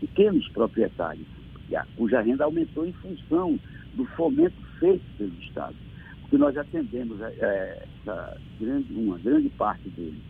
pequenos 0.00 0.46
proprietários, 0.48 1.26
cuja 1.96 2.20
renda 2.20 2.44
aumentou 2.44 2.86
em 2.86 2.92
função 2.94 3.58
do 3.94 4.04
fomento 4.16 4.56
feito 4.78 5.02
pelo 5.16 5.32
Estado. 5.40 5.74
Porque 6.20 6.36
nós 6.36 6.56
atendemos 6.56 7.20
é, 7.20 7.86
grande, 8.60 8.92
uma 8.92 9.18
grande 9.18 9.48
parte 9.50 9.88
deles 9.90 10.20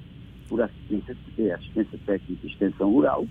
por 0.49 0.63
assistência, 0.63 1.17
é, 1.39 1.53
assistência 1.53 1.99
técnica 2.07 2.47
e 2.47 2.51
extensão 2.51 2.93
rural, 2.93 3.27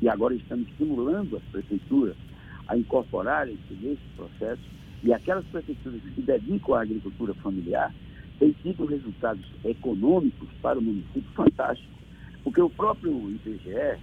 e 0.00 0.08
agora 0.08 0.34
estamos 0.34 0.68
estimulando 0.68 1.36
as 1.36 1.42
prefeituras 1.44 2.16
a 2.68 2.76
incorporarem-se 2.76 3.74
nesse 3.74 4.02
processo, 4.16 4.62
e 5.06 5.12
aquelas 5.12 5.44
prefeituras 5.46 6.02
que 6.02 6.14
se 6.16 6.22
dedicam 6.22 6.74
à 6.74 6.82
agricultura 6.82 7.32
familiar 7.34 7.94
têm 8.40 8.52
tido 8.62 8.84
resultados 8.84 9.44
econômicos 9.64 10.48
para 10.60 10.78
o 10.78 10.82
município 10.82 11.30
fantásticos, 11.34 11.94
porque 12.42 12.60
o 12.60 12.68
próprio 12.68 13.12
IBGE, 13.30 13.98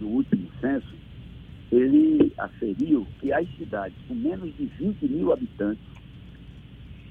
no 0.00 0.08
último 0.08 0.48
censo, 0.58 0.94
ele 1.70 2.32
aferiu 2.38 3.06
que 3.20 3.32
as 3.32 3.46
cidades 3.56 3.96
com 4.08 4.14
menos 4.14 4.56
de 4.56 4.64
20 4.64 5.06
mil 5.08 5.30
habitantes, 5.30 5.84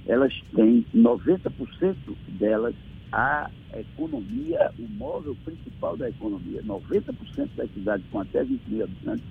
elas 0.07 0.33
têm 0.55 0.83
90% 0.95 1.95
delas 2.39 2.73
a 3.11 3.49
economia, 3.75 4.71
o 4.79 4.89
móvel 4.89 5.37
principal 5.45 5.95
da 5.95 6.09
economia, 6.09 6.63
90% 6.63 7.49
das 7.55 7.71
cidades 7.71 8.05
com 8.11 8.19
até 8.19 8.43
20 8.43 8.61
mil 8.67 8.83
habitantes 8.83 9.25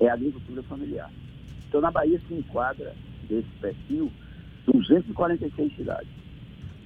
é 0.00 0.08
a 0.08 0.14
agricultura 0.14 0.62
familiar. 0.62 1.10
Então, 1.68 1.80
na 1.80 1.90
Bahia 1.90 2.20
se 2.26 2.34
enquadra 2.34 2.94
desse 3.28 3.48
perfil 3.60 4.10
246 4.66 5.76
cidades. 5.76 6.08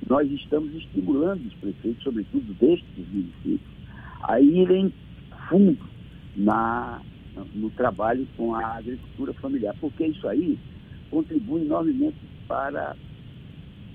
Nós 0.08 0.30
estamos 0.30 0.74
estimulando 0.74 1.46
os 1.46 1.54
prefeitos, 1.54 2.02
sobretudo 2.02 2.52
destes 2.54 3.08
municípios, 3.12 3.60
a 4.22 4.40
irem 4.40 4.92
fundo 5.48 5.88
na 6.36 7.00
no 7.54 7.70
trabalho 7.70 8.26
com 8.36 8.54
a 8.54 8.76
agricultura 8.76 9.32
familiar, 9.34 9.74
porque 9.80 10.06
isso 10.06 10.26
aí 10.28 10.58
contribui 11.10 11.62
enormemente 11.62 12.16
para 12.46 12.94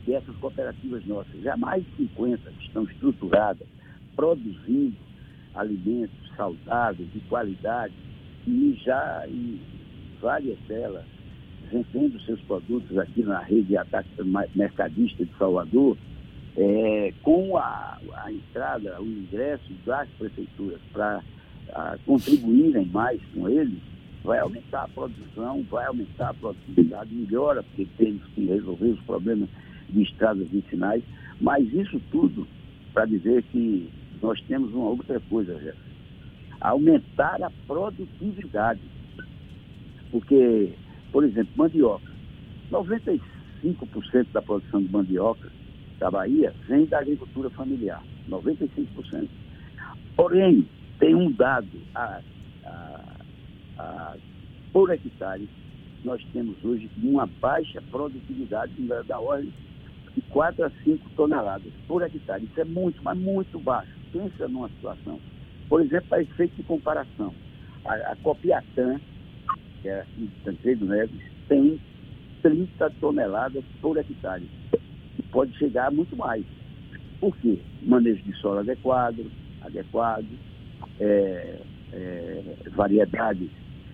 essas 0.07 0.35
cooperativas 0.37 1.05
nossas, 1.05 1.41
já 1.41 1.57
mais 1.57 1.83
de 1.83 2.07
50 2.07 2.49
que 2.51 2.65
estão 2.65 2.83
estruturadas, 2.83 3.67
produzindo 4.15 4.95
alimentos 5.53 6.31
saudáveis, 6.35 7.11
de 7.11 7.19
qualidade, 7.21 7.93
e 8.47 8.79
já 8.83 9.25
em 9.27 9.59
várias 10.21 10.57
delas 10.67 11.05
vendendo 11.71 12.19
seus 12.21 12.39
produtos 12.41 12.97
aqui 12.97 13.23
na 13.23 13.39
rede 13.39 13.75
mercadista 14.55 15.25
de 15.25 15.31
Salvador, 15.37 15.97
é, 16.57 17.13
com 17.21 17.57
a, 17.57 17.97
a 18.23 18.31
entrada, 18.31 19.01
o 19.01 19.05
ingresso 19.05 19.73
das 19.85 20.07
prefeituras 20.17 20.79
para 20.93 21.21
contribuírem 22.05 22.85
mais 22.85 23.19
com 23.33 23.49
ele, 23.49 23.81
vai 24.23 24.39
aumentar 24.39 24.83
a 24.83 24.87
produção, 24.87 25.63
vai 25.69 25.85
aumentar 25.85 26.29
a 26.29 26.33
produtividade, 26.33 27.13
melhora, 27.13 27.63
porque 27.63 27.87
temos 27.97 28.23
que 28.33 28.45
resolver 28.45 28.89
os 28.89 28.99
problemas 29.01 29.49
de 29.89 30.01
estradas 30.01 30.47
vicinais, 30.47 31.03
mas 31.39 31.71
isso 31.73 32.01
tudo 32.11 32.47
para 32.93 33.05
dizer 33.05 33.43
que 33.51 33.89
nós 34.21 34.41
temos 34.47 34.73
uma 34.73 34.89
outra 34.89 35.19
coisa, 35.29 35.53
Jefferson. 35.55 35.79
Aumentar 36.59 37.43
a 37.43 37.51
produtividade. 37.67 38.79
Porque, 40.09 40.73
por 41.15 41.23
exemplo, 41.23 41.53
mandioca. 41.55 42.11
95% 42.69 43.21
da 44.33 44.41
produção 44.41 44.83
de 44.83 44.91
mandioca 44.91 45.49
da 45.97 46.11
Bahia 46.11 46.53
vem 46.67 46.85
da 46.87 46.99
agricultura 46.99 47.49
familiar. 47.51 48.03
95%. 48.29 49.25
Porém, 50.17 50.67
tem 50.99 51.15
um 51.15 51.31
dado 51.31 51.69
a, 51.95 52.19
a, 52.65 53.01
a, 53.77 54.15
por 54.73 54.91
hectare, 54.91 55.47
nós 56.03 56.21
temos 56.33 56.57
hoje 56.65 56.89
uma 57.01 57.25
baixa 57.39 57.81
produtividade 57.89 58.73
da, 59.07 59.17
ordem 59.17 59.53
de 60.13 60.21
4 60.23 60.65
a 60.65 60.69
5 60.83 61.11
toneladas 61.15 61.71
por 61.87 62.01
hectare. 62.01 62.43
Isso 62.43 62.59
é 62.59 62.65
muito, 62.65 63.01
mas 63.01 63.17
muito 63.17 63.57
baixo. 63.57 63.93
Pensa 64.11 64.49
numa 64.49 64.67
situação. 64.67 65.17
Por 65.69 65.79
exemplo, 65.79 66.09
para 66.09 66.23
efeito 66.23 66.57
de 66.57 66.63
comparação, 66.63 67.33
a, 67.85 67.93
a 67.93 68.15
Copiatã, 68.17 68.99
que 69.85 69.89
é 69.89 70.03
de 70.17 70.27
Tancredo 70.43 70.83
Neves, 70.83 71.21
tem 71.47 71.79
30 72.41 72.89
toneladas 72.99 73.63
por 73.79 73.95
hectare. 73.95 74.49
E 75.19 75.21
pode 75.31 75.55
chegar 75.59 75.89
a 75.89 75.91
muito 75.91 76.15
mais. 76.17 76.43
Por 77.19 77.37
quê? 77.37 77.59
Manejo 77.83 78.23
de 78.23 78.33
solo 78.37 78.61
adequado, 78.61 79.31
adequado, 79.61 80.25
é, 80.99 81.59
é, 81.93 82.43
variedades 82.71 83.47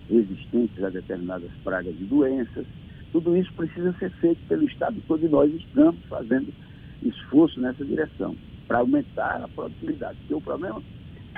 resistentes 0.08 0.82
a 0.82 0.88
determinadas 0.88 1.50
pragas 1.62 1.94
e 2.00 2.04
doenças. 2.04 2.64
Tudo 3.12 3.36
isso 3.36 3.52
precisa 3.52 3.92
ser 3.98 4.10
feito 4.12 4.40
pelo 4.48 4.64
Estado 4.64 4.96
todo 5.06 5.26
e 5.26 5.28
nós 5.28 5.52
estamos 5.52 6.02
fazendo 6.08 6.50
esforço 7.02 7.60
nessa 7.60 7.84
direção 7.84 8.34
para 8.66 8.78
aumentar 8.78 9.42
a 9.42 9.48
produtividade. 9.48 10.16
Porque 10.20 10.34
o 10.34 10.40
problema 10.40 10.82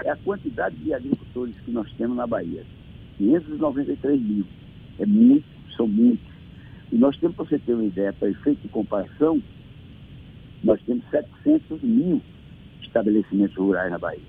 é 0.05 0.11
a 0.11 0.17
quantidade 0.17 0.77
de 0.77 0.95
agricultores 0.95 1.57
que 1.65 1.73
nós 1.73 1.91
temos 1.95 2.17
na 2.17 2.27
Bahia. 2.29 2.65
593 3.19 4.21
mil. 4.21 4.45
É 4.99 5.07
muito, 5.07 5.45
são 5.77 5.87
muitos. 5.87 6.35
E 6.93 6.97
nós 6.97 7.17
temos, 7.17 7.37
para 7.37 7.45
você 7.45 7.59
ter 7.59 7.75
uma 7.75 7.85
ideia, 7.85 8.13
para 8.13 8.29
efeito 8.29 8.63
de 8.63 8.69
comparação, 8.69 9.43
nós 10.63 10.81
temos 10.87 11.05
700 11.11 11.83
mil 11.83 12.23
estabelecimentos 12.83 13.57
rurais 13.57 13.91
na 13.91 13.99
Bahia. 13.99 14.21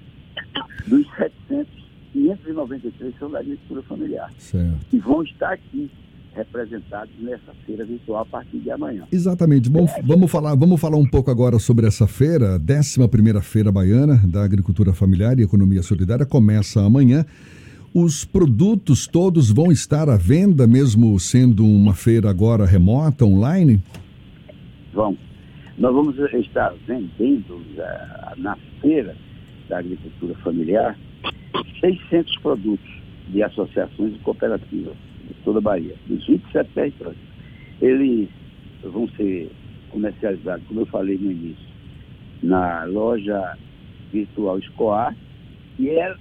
Dos 0.88 1.08
700, 1.16 1.68
593 2.14 3.14
são 3.20 3.30
da 3.30 3.40
agricultura 3.40 3.82
familiar. 3.84 4.32
Certo. 4.38 4.86
E 4.92 4.98
vão 4.98 5.24
estar 5.24 5.54
aqui 5.54 5.90
representados 6.36 7.14
nessa 7.20 7.54
feira 7.66 7.86
virtual 7.86 8.22
a 8.22 8.26
partir 8.26 8.58
de 8.60 8.70
amanhã. 8.70 9.04
Exatamente. 9.12 9.70
Bom, 9.70 9.88
vamos 10.04 10.30
falar, 10.30 10.54
vamos 10.56 10.80
falar 10.80 10.98
um 10.98 11.08
pouco 11.08 11.32
agora 11.32 11.58
sobre 11.60 11.88
essa 11.88 12.08
feira, 12.08 12.60
11 12.60 13.08
primeira 13.08 13.42
feira 13.42 13.72
baiana 13.72 14.22
da 14.28 14.44
agricultura 14.44 14.94
familiar 14.94 15.40
e 15.40 15.44
economia 15.44 15.82
solidária 15.82 16.26
começa 16.26 16.82
amanhã. 16.82 17.26
Os 17.98 18.26
produtos 18.26 19.08
todos 19.08 19.50
vão 19.50 19.72
estar 19.72 20.10
à 20.10 20.18
venda, 20.18 20.68
mesmo 20.68 21.18
sendo 21.18 21.66
uma 21.66 21.94
feira 21.94 22.30
agora 22.30 22.66
remota, 22.66 23.24
online? 23.24 23.82
Vão. 24.94 25.18
Nós 25.78 25.94
vamos 25.94 26.20
estar 26.34 26.74
vendendo 26.86 27.54
uh, 27.56 28.36
na 28.36 28.58
feira 28.82 29.16
da 29.70 29.80
agricultura 29.80 30.36
familiar 30.44 31.00
600 31.80 32.38
produtos 32.40 32.92
de 33.30 33.42
associações 33.42 34.14
e 34.14 34.20
cooperativas 34.20 34.98
de 35.26 35.34
toda 35.46 35.60
a 35.60 35.62
Bahia, 35.62 35.96
dos 36.06 36.28
27 36.28 36.70
territórios. 36.72 37.22
Eles 37.82 38.28
vão 38.84 39.08
ser 39.16 39.50
comercializados, 39.90 40.68
como 40.68 40.82
eu 40.82 40.86
falei 40.88 41.18
no 41.18 41.32
início, 41.32 41.66
na 42.44 42.84
loja 42.84 43.58
virtual 44.12 44.60
Escoar, 44.60 45.16
e 45.78 45.90
é, 45.90 46.16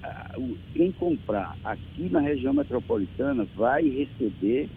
quem 0.73 0.91
comprar 0.93 1.57
aqui 1.65 2.09
na 2.11 2.21
região 2.21 2.53
metropolitana 2.53 3.47
vai 3.57 3.89
receber 3.89 4.69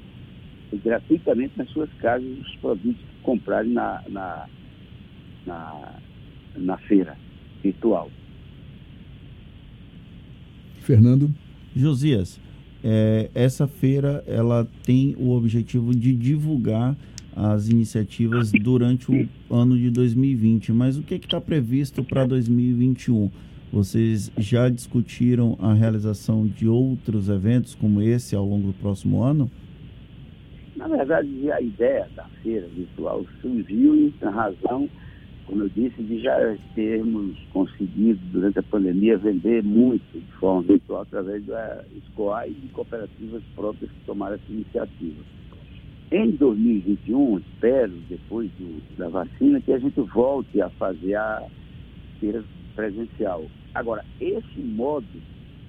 gratuitamente 0.83 1.53
nas 1.57 1.69
suas 1.69 1.89
casas 1.93 2.27
os 2.39 2.55
produtos 2.57 3.01
que 3.01 3.23
comprarem 3.23 3.71
na, 3.71 4.03
na, 4.09 4.47
na, 5.45 5.99
na 6.55 6.77
feira 6.77 7.17
virtual. 7.63 8.11
Fernando? 10.81 11.33
Josias, 11.75 12.39
é, 12.83 13.29
essa 13.33 13.67
feira 13.67 14.23
ela 14.27 14.67
tem 14.83 15.15
o 15.17 15.31
objetivo 15.31 15.93
de 15.93 16.15
divulgar 16.15 16.95
as 17.35 17.69
iniciativas 17.69 18.51
durante 18.51 19.11
o 19.11 19.55
ano 19.55 19.77
de 19.77 19.91
2020, 19.91 20.71
mas 20.71 20.97
o 20.97 21.03
que 21.03 21.15
está 21.15 21.39
previsto 21.39 22.03
para 22.03 22.25
2021? 22.25 23.29
Vocês 23.71 24.31
já 24.37 24.69
discutiram 24.69 25.57
a 25.59 25.73
realização 25.73 26.47
de 26.47 26.67
outros 26.67 27.27
eventos 27.27 27.75
como 27.75 28.01
esse 28.01 28.35
ao 28.35 28.45
longo 28.45 28.67
do 28.67 28.73
próximo 28.73 29.21
ano? 29.21 29.51
Na 30.77 30.87
verdade, 30.87 31.51
a 31.51 31.59
ideia 31.59 32.07
da 32.15 32.23
feira 32.41 32.65
virtual 32.67 33.25
surgiu 33.41 33.95
em 33.95 34.13
razão, 34.21 34.89
como 35.45 35.63
eu 35.63 35.69
disse, 35.69 36.01
de 36.01 36.21
já 36.21 36.55
termos 36.75 37.37
conseguido, 37.51 38.19
durante 38.31 38.59
a 38.59 38.63
pandemia, 38.63 39.17
vender 39.17 39.63
muito 39.63 40.03
de 40.13 40.31
forma 40.39 40.61
virtual 40.61 41.01
através 41.01 41.45
da 41.45 41.83
escoar 41.97 42.47
e 42.47 42.53
de 42.53 42.67
cooperativas 42.69 43.43
próprias 43.53 43.91
que 43.91 44.05
tomaram 44.05 44.35
essa 44.35 44.51
iniciativa. 44.51 45.23
Em 46.09 46.31
2021, 46.31 47.39
espero, 47.39 47.93
depois 48.07 48.49
do, 48.51 48.81
da 48.97 49.09
vacina, 49.09 49.59
que 49.59 49.73
a 49.73 49.79
gente 49.79 49.99
volte 49.99 50.61
a 50.61 50.69
fazer 50.69 51.15
a 51.15 51.43
feira 52.19 52.43
presencial. 52.77 53.43
Agora, 53.73 54.05
esse 54.21 54.59
modo 54.59 55.07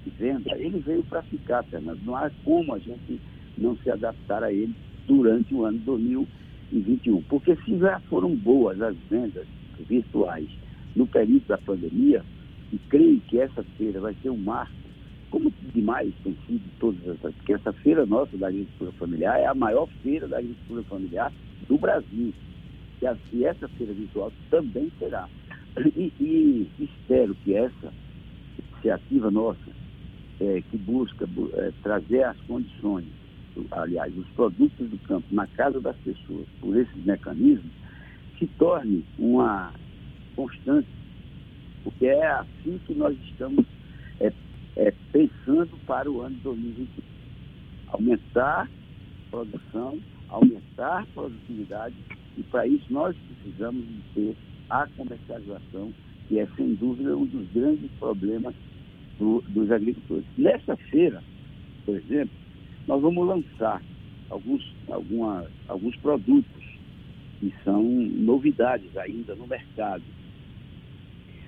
de 0.05 0.11
venda, 0.11 0.55
ele 0.55 0.79
veio 0.79 1.03
para 1.03 1.23
ficar, 1.23 1.63
Fernando. 1.63 1.99
Não 2.05 2.15
há 2.15 2.29
como 2.45 2.75
a 2.75 2.79
gente 2.79 3.19
não 3.57 3.75
se 3.77 3.89
adaptar 3.89 4.43
a 4.43 4.53
ele 4.53 4.73
durante 5.07 5.53
o 5.53 5.65
ano 5.65 5.79
2021. 5.79 7.23
Porque 7.23 7.55
se 7.65 7.77
já 7.79 7.99
foram 8.01 8.35
boas 8.35 8.79
as 8.79 8.95
vendas 9.09 9.47
virtuais 9.79 10.47
no 10.95 11.07
período 11.07 11.47
da 11.47 11.57
pandemia, 11.57 12.23
e 12.71 12.77
creio 12.89 13.19
que 13.21 13.39
essa 13.39 13.63
feira 13.77 13.99
vai 13.99 14.15
ser 14.21 14.29
um 14.29 14.37
marco, 14.37 14.73
como 15.31 15.51
demais 15.73 16.13
tem 16.23 16.35
sido 16.45 16.61
todas 16.79 17.01
essas, 17.07 17.33
porque 17.35 17.53
essa 17.53 17.73
feira 17.73 18.05
nossa 18.05 18.37
da 18.37 18.47
agricultura 18.47 18.91
familiar 18.93 19.39
é 19.39 19.45
a 19.47 19.55
maior 19.55 19.87
feira 20.03 20.27
da 20.27 20.37
agricultura 20.37 20.83
familiar 20.83 21.33
do 21.67 21.77
Brasil. 21.77 22.33
E, 23.01 23.35
e 23.35 23.45
essa 23.45 23.67
feira 23.69 23.93
virtual 23.93 24.31
também 24.51 24.91
será. 24.99 25.27
E, 25.77 26.11
e 26.19 26.69
espero 26.79 27.35
que 27.43 27.53
essa 27.53 27.93
iniciativa 28.73 29.29
nossa, 29.29 29.71
é, 30.39 30.61
que 30.69 30.77
busca 30.77 31.27
é, 31.53 31.71
trazer 31.83 32.23
as 32.23 32.37
condições, 32.41 33.05
aliás, 33.71 34.15
os 34.17 34.27
produtos 34.29 34.89
do 34.89 34.97
campo 34.99 35.27
na 35.31 35.47
casa 35.47 35.79
das 35.81 35.95
pessoas 35.97 36.47
por 36.61 36.77
esses 36.77 37.05
mecanismos, 37.05 37.71
se 38.37 38.47
torne 38.57 39.03
uma 39.17 39.73
constante, 40.35 40.87
porque 41.83 42.05
é 42.05 42.25
assim 42.25 42.79
que 42.87 42.93
nós 42.93 43.17
estamos 43.29 43.65
é, 44.21 44.31
é, 44.77 44.93
pensando 45.11 45.77
para 45.85 46.09
o 46.09 46.21
ano 46.21 46.37
2021. 46.43 47.03
Aumentar 47.87 48.69
produção, 49.29 49.99
aumentar 50.29 51.05
produtividade, 51.13 51.95
e 52.37 52.43
para 52.43 52.65
isso 52.65 52.85
nós 52.89 53.15
precisamos 53.17 53.85
de 53.85 54.01
ter 54.13 54.35
a 54.69 54.87
comercialização, 54.95 55.93
que 56.27 56.39
é 56.39 56.47
sem 56.55 56.75
dúvida 56.75 57.15
um 57.17 57.25
dos 57.25 57.47
grandes 57.51 57.89
problemas 57.99 58.53
do, 59.17 59.41
dos 59.49 59.71
agricultores. 59.71 60.25
Nessa 60.37 60.75
feira, 60.75 61.23
por 61.85 61.95
exemplo, 61.95 62.35
nós 62.87 63.01
vamos 63.01 63.27
lançar 63.27 63.81
alguns, 64.29 64.75
alguma, 64.87 65.45
alguns 65.67 65.95
produtos 65.97 66.63
que 67.39 67.53
são 67.63 67.83
novidades 67.83 68.95
ainda 68.97 69.35
no 69.35 69.47
mercado. 69.47 70.03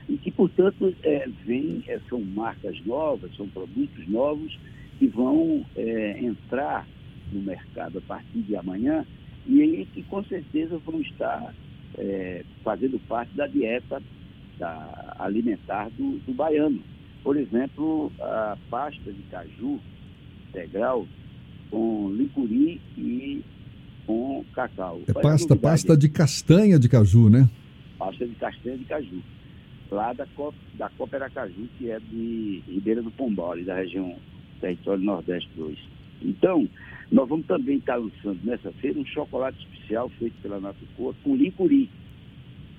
E 0.09 0.17
que, 0.17 0.31
portanto, 0.31 0.93
é, 1.03 1.27
vem, 1.45 1.83
é, 1.87 1.99
são 2.09 2.19
marcas 2.19 2.83
novas, 2.85 3.35
são 3.35 3.47
produtos 3.47 4.07
novos 4.07 4.57
que 4.99 5.07
vão 5.07 5.65
é, 5.75 6.19
entrar 6.23 6.87
no 7.31 7.41
mercado 7.41 7.99
a 7.99 8.01
partir 8.01 8.39
de 8.39 8.55
amanhã 8.55 9.05
e 9.47 9.61
aí 9.61 9.85
que 9.93 10.03
com 10.03 10.23
certeza 10.25 10.77
vão 10.77 11.01
estar 11.01 11.53
é, 11.97 12.43
fazendo 12.63 12.99
parte 13.07 13.35
da 13.35 13.47
dieta 13.47 14.01
da, 14.57 15.15
alimentar 15.19 15.89
do, 15.91 16.19
do 16.19 16.33
baiano. 16.33 16.81
Por 17.23 17.37
exemplo, 17.37 18.11
a 18.19 18.57
pasta 18.69 19.11
de 19.11 19.21
caju 19.23 19.79
integral 20.49 21.07
com 21.69 22.11
licuri 22.11 22.81
e 22.97 23.43
com 24.05 24.43
cacau. 24.53 25.01
É 25.07 25.13
pasta, 25.13 25.55
pasta 25.55 25.95
de 25.95 26.09
castanha 26.09 26.79
de 26.79 26.89
caju, 26.89 27.29
né? 27.29 27.49
Pasta 27.97 28.27
de 28.27 28.35
castanha 28.35 28.77
de 28.77 28.85
caju. 28.85 29.21
Lá 29.89 30.13
da, 30.13 30.25
da 30.75 30.89
Coopera 30.89 31.29
Caju, 31.29 31.67
que 31.77 31.91
é 31.91 31.99
de 31.99 32.63
Ribeira 32.67 33.01
do 33.01 33.11
Pombal, 33.11 33.51
ali 33.51 33.63
da 33.63 33.75
região 33.75 34.15
território 34.61 35.03
Nordeste 35.03 35.49
2. 35.55 35.77
Então, 36.21 36.67
nós 37.11 37.27
vamos 37.27 37.45
também 37.45 37.77
estar 37.77 37.95
lançando 37.95 38.39
nessa 38.43 38.71
feira 38.73 38.99
um 38.99 39.05
chocolate 39.05 39.57
especial 39.59 40.09
feito 40.09 40.35
pela 40.41 40.59
Natucoa 40.59 41.13
com 41.23 41.35
licuri. 41.35 41.89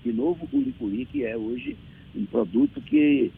De 0.04 0.12
novo, 0.12 0.48
o 0.52 0.60
licuri, 0.60 1.04
que 1.06 1.24
é 1.24 1.36
hoje 1.36 1.76
um 2.14 2.24
produto 2.26 2.80
que 2.80 3.30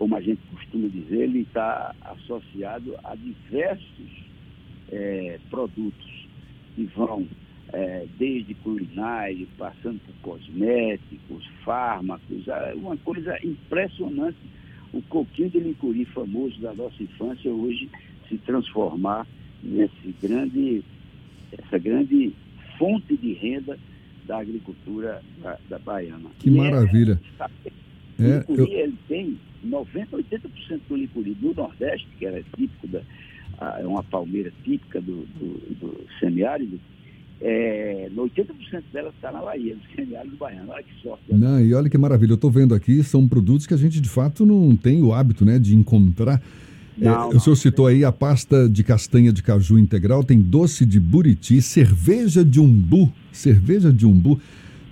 como 0.00 0.16
a 0.16 0.20
gente 0.22 0.40
costuma 0.50 0.88
dizer, 0.88 1.24
ele 1.24 1.40
está 1.40 1.94
associado 2.00 2.96
a 3.04 3.14
diversos 3.14 4.24
é, 4.90 5.38
produtos 5.50 6.26
que 6.74 6.84
vão 6.96 7.28
é, 7.70 8.06
desde 8.18 8.54
culinária, 8.54 9.46
passando 9.58 10.00
por 10.22 10.38
cosméticos, 10.38 11.46
fármacos, 11.62 12.48
é 12.48 12.72
uma 12.76 12.96
coisa 12.96 13.36
impressionante. 13.44 14.38
O 14.90 15.02
coquinho 15.02 15.50
de 15.50 15.60
licuri 15.60 16.06
famoso 16.06 16.58
da 16.62 16.72
nossa 16.72 17.02
infância 17.02 17.52
hoje 17.52 17.90
se 18.26 18.38
transformar 18.38 19.26
nesse 19.62 20.14
grande, 20.22 20.82
essa 21.52 21.78
grande 21.78 22.32
fonte 22.78 23.16
de 23.16 23.32
renda 23.34 23.78
da 24.26 24.38
agricultura 24.38 25.22
da, 25.42 25.58
da 25.68 25.78
baiana. 25.78 26.30
Que 26.38 26.48
e 26.48 26.52
maravilha! 26.52 27.20
É, 28.18 28.44
o 28.48 28.52
licuri, 28.52 28.72
eu... 28.72 28.78
ele 28.78 28.94
tem 29.08 29.38
90%, 29.66 30.08
80% 30.12 30.80
do 30.88 30.96
licuri 30.96 31.34
do 31.34 31.54
Nordeste, 31.54 32.06
que 32.18 32.26
era 32.26 32.42
típico 32.56 32.86
da, 32.86 33.02
é 33.78 33.86
uma 33.86 34.02
palmeira 34.02 34.52
típica 34.64 35.00
do, 35.00 35.26
do, 35.38 35.74
do 35.74 36.06
semiárido, 36.18 36.80
é, 37.40 38.08
80% 38.14 38.82
dela 38.92 39.12
está 39.14 39.32
na 39.32 39.40
Bahia, 39.40 39.74
no 39.74 39.96
semiárido 39.96 40.36
baiano. 40.36 40.70
Olha 40.70 40.82
que 40.82 41.02
sorte. 41.02 41.24
Né? 41.28 41.38
Não, 41.38 41.60
e 41.60 41.72
olha 41.74 41.88
que 41.88 41.96
maravilha, 41.96 42.32
eu 42.32 42.36
estou 42.36 42.50
vendo 42.50 42.74
aqui, 42.74 43.02
são 43.02 43.26
produtos 43.26 43.66
que 43.66 43.74
a 43.74 43.76
gente 43.78 44.00
de 44.00 44.08
fato 44.08 44.44
não 44.44 44.76
tem 44.76 45.02
o 45.02 45.12
hábito 45.12 45.44
né, 45.44 45.58
de 45.58 45.74
encontrar. 45.74 46.42
É, 47.00 47.04
não, 47.04 47.32
é, 47.32 47.36
o 47.36 47.40
senhor 47.40 47.56
citou 47.56 47.86
aí 47.86 48.04
a 48.04 48.12
pasta 48.12 48.68
de 48.68 48.84
castanha 48.84 49.32
de 49.32 49.42
caju 49.42 49.78
integral, 49.78 50.22
tem 50.22 50.38
doce 50.38 50.84
de 50.84 51.00
buriti, 51.00 51.62
cerveja 51.62 52.44
de 52.44 52.60
umbu, 52.60 53.10
cerveja 53.32 53.92
de 53.92 54.06
umbu. 54.06 54.38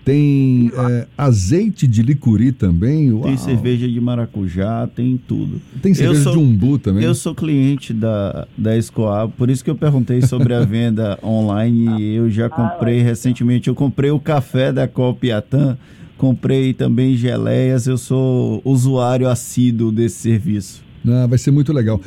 Tem 0.05 0.73
é, 0.75 1.07
azeite 1.19 1.87
de 1.87 2.01
licuri 2.01 2.51
também. 2.51 3.13
Uau. 3.13 3.25
Tem 3.25 3.37
cerveja 3.37 3.87
de 3.87 4.01
maracujá, 4.01 4.87
tem 4.87 5.21
tudo. 5.29 5.61
Tem 5.83 5.93
cerveja 5.93 6.23
sou, 6.23 6.33
de 6.33 6.39
umbu 6.39 6.79
também. 6.79 7.05
Eu 7.05 7.15
sou 7.15 7.35
cliente 7.35 7.93
da, 7.93 8.49
da 8.57 8.75
Escoab, 8.75 9.31
por 9.37 9.51
isso 9.51 9.63
que 9.63 9.69
eu 9.69 9.77
perguntei 9.77 10.23
sobre 10.23 10.55
a 10.55 10.61
venda 10.65 11.19
online. 11.23 12.01
E 12.01 12.15
eu 12.15 12.31
já 12.31 12.49
comprei 12.49 13.03
recentemente. 13.03 13.69
Eu 13.69 13.75
comprei 13.75 14.11
o 14.11 14.19
café 14.19 14.73
da 14.73 14.89
Copiatã, 14.89 15.77
comprei 16.17 16.73
também 16.73 17.15
geleias. 17.15 17.87
Eu 17.87 17.99
sou 17.99 18.63
usuário 18.65 19.29
assíduo 19.29 19.93
desse 19.93 20.17
serviço. 20.17 20.88
Ah, 21.11 21.27
vai 21.27 21.39
ser 21.39 21.51
muito 21.51 21.73
legal. 21.73 22.01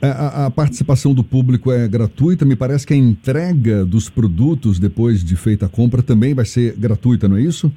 A, 0.00 0.46
a, 0.46 0.50
participação 0.50 1.12
do 1.12 1.24
público 1.24 1.72
é 1.72 1.88
gratuita. 1.88 2.44
Me 2.44 2.54
parece 2.54 2.86
que 2.86 2.94
a 2.94 2.96
entrega 2.96 3.84
dos 3.84 4.08
produtos 4.08 4.78
depois 4.78 5.24
de 5.24 5.34
feita 5.34 5.66
a 5.66 5.68
compra 5.68 6.02
também 6.02 6.34
vai 6.34 6.44
ser 6.44 6.76
gratuita, 6.76 7.28
não 7.28 7.36
é 7.36 7.42
isso? 7.42 7.72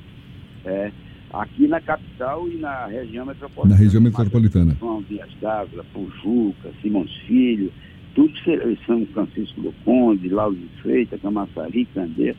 É. 0.64 0.92
Aqui 1.34 1.68
na 1.68 1.80
capital 1.82 2.48
e 2.48 2.58
na 2.58 2.86
região 2.88 3.26
metropolitana. 3.26 3.74
Na 3.74 3.76
região 3.76 4.02
metropolitana. 4.02 4.76
João, 4.80 5.02
Dias 5.10 5.30
Dávila, 5.42 5.84
Pujuca, 5.94 6.70
Simões 6.82 7.12
Filho, 7.26 7.72
tudo 8.14 8.34
São 8.86 9.06
Francisco 9.08 9.62
do 9.62 9.74
Conde, 9.84 10.28
Lauro 10.30 10.56
de 10.56 10.68
Freitas, 10.82 11.22
Camaçari, 11.22 11.86
Candeia, 11.86 12.36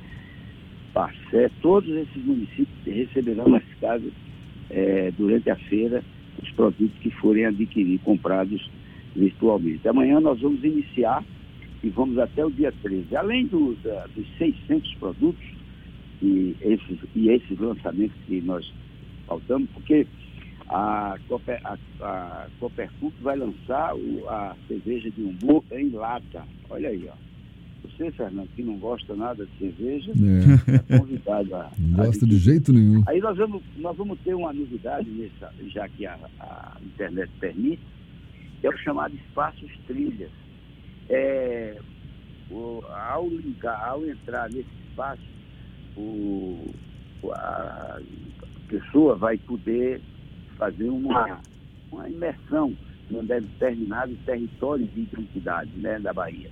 Passé, 0.93 1.51
todos 1.63 1.89
esses 1.89 2.25
municípios 2.25 2.69
receberão 2.85 3.49
nas 3.49 3.65
casas 3.81 4.13
é, 4.71 5.11
durante 5.17 5.49
a 5.49 5.57
feira 5.57 6.05
os 6.43 6.51
produtos 6.53 6.97
que 7.01 7.11
forem 7.11 7.47
adquirir, 7.47 7.99
comprados 8.01 8.71
virtualmente. 9.15 9.87
Amanhã 9.87 10.21
nós 10.21 10.41
vamos 10.41 10.63
iniciar 10.65 11.25
e 11.83 11.89
vamos 11.89 12.19
até 12.19 12.45
o 12.45 12.51
dia 12.51 12.73
13. 12.83 13.17
Além 13.17 13.47
do, 13.47 13.75
da, 13.83 14.07
dos 14.15 14.27
600 14.39 14.95
produtos 14.95 15.45
e 16.23 16.57
esses, 16.61 16.99
e 17.15 17.29
esses 17.29 17.59
lançamentos 17.59 18.17
que 18.27 18.41
nós 18.41 18.73
faltamos, 19.27 19.69
porque 19.71 20.07
a, 20.69 21.19
Cooper, 21.29 21.61
a, 21.65 21.77
a 22.01 22.47
vai 23.21 23.37
lançar 23.37 23.95
o, 23.95 24.29
a 24.29 24.57
cerveja 24.69 25.11
de 25.11 25.23
umbu 25.23 25.65
em 25.73 25.91
lata. 25.91 26.45
Olha 26.71 26.89
aí, 26.89 27.09
ó. 27.09 27.32
Você, 27.83 28.11
Fernando, 28.13 28.49
que 28.55 28.63
não 28.63 28.79
gosta 28.79 29.15
nada 29.15 29.45
de 29.45 29.59
cerveja, 29.59 30.13
é, 30.13 30.95
é 30.95 30.99
convidado 30.99 31.55
a. 31.57 31.71
Não 31.79 32.05
gosta 32.05 32.27
de 32.27 32.39
jeito 32.39 32.73
nenhum. 32.73 33.03
Aí 33.07 33.21
nós 33.21 33.37
vamos, 33.37 33.63
nós 33.77 33.97
vamos 33.97 34.19
ter 34.21 34.35
uma 34.35 34.53
novidade, 34.53 35.11
nessa, 35.11 35.53
já 35.69 35.89
que 35.89 36.07
a, 36.07 36.19
a 36.41 36.77
internet 36.85 37.31
permite, 37.41 37.83
é 38.63 38.69
o 38.69 38.79
chamado 38.79 39.15
espaços 39.15 39.71
trilhas. 39.87 40.31
É, 41.09 41.77
o, 42.51 42.83
ao 42.89 43.29
ligar, 43.29 43.83
ao 43.85 44.07
entrar 44.07 44.49
nesse 44.49 44.69
espaço, 44.89 45.23
o, 45.97 46.73
a 47.31 48.01
pessoa 48.69 49.17
vai 49.17 49.37
poder 49.39 50.01
fazer 50.57 50.89
uma, 50.89 51.41
uma 51.91 52.09
imersão 52.09 52.77
num 53.11 53.25
determinado 53.25 54.15
território 54.25 54.87
de 54.87 55.01
identidade 55.01 55.71
né, 55.77 55.99
da 55.99 56.13
Bahia. 56.13 56.51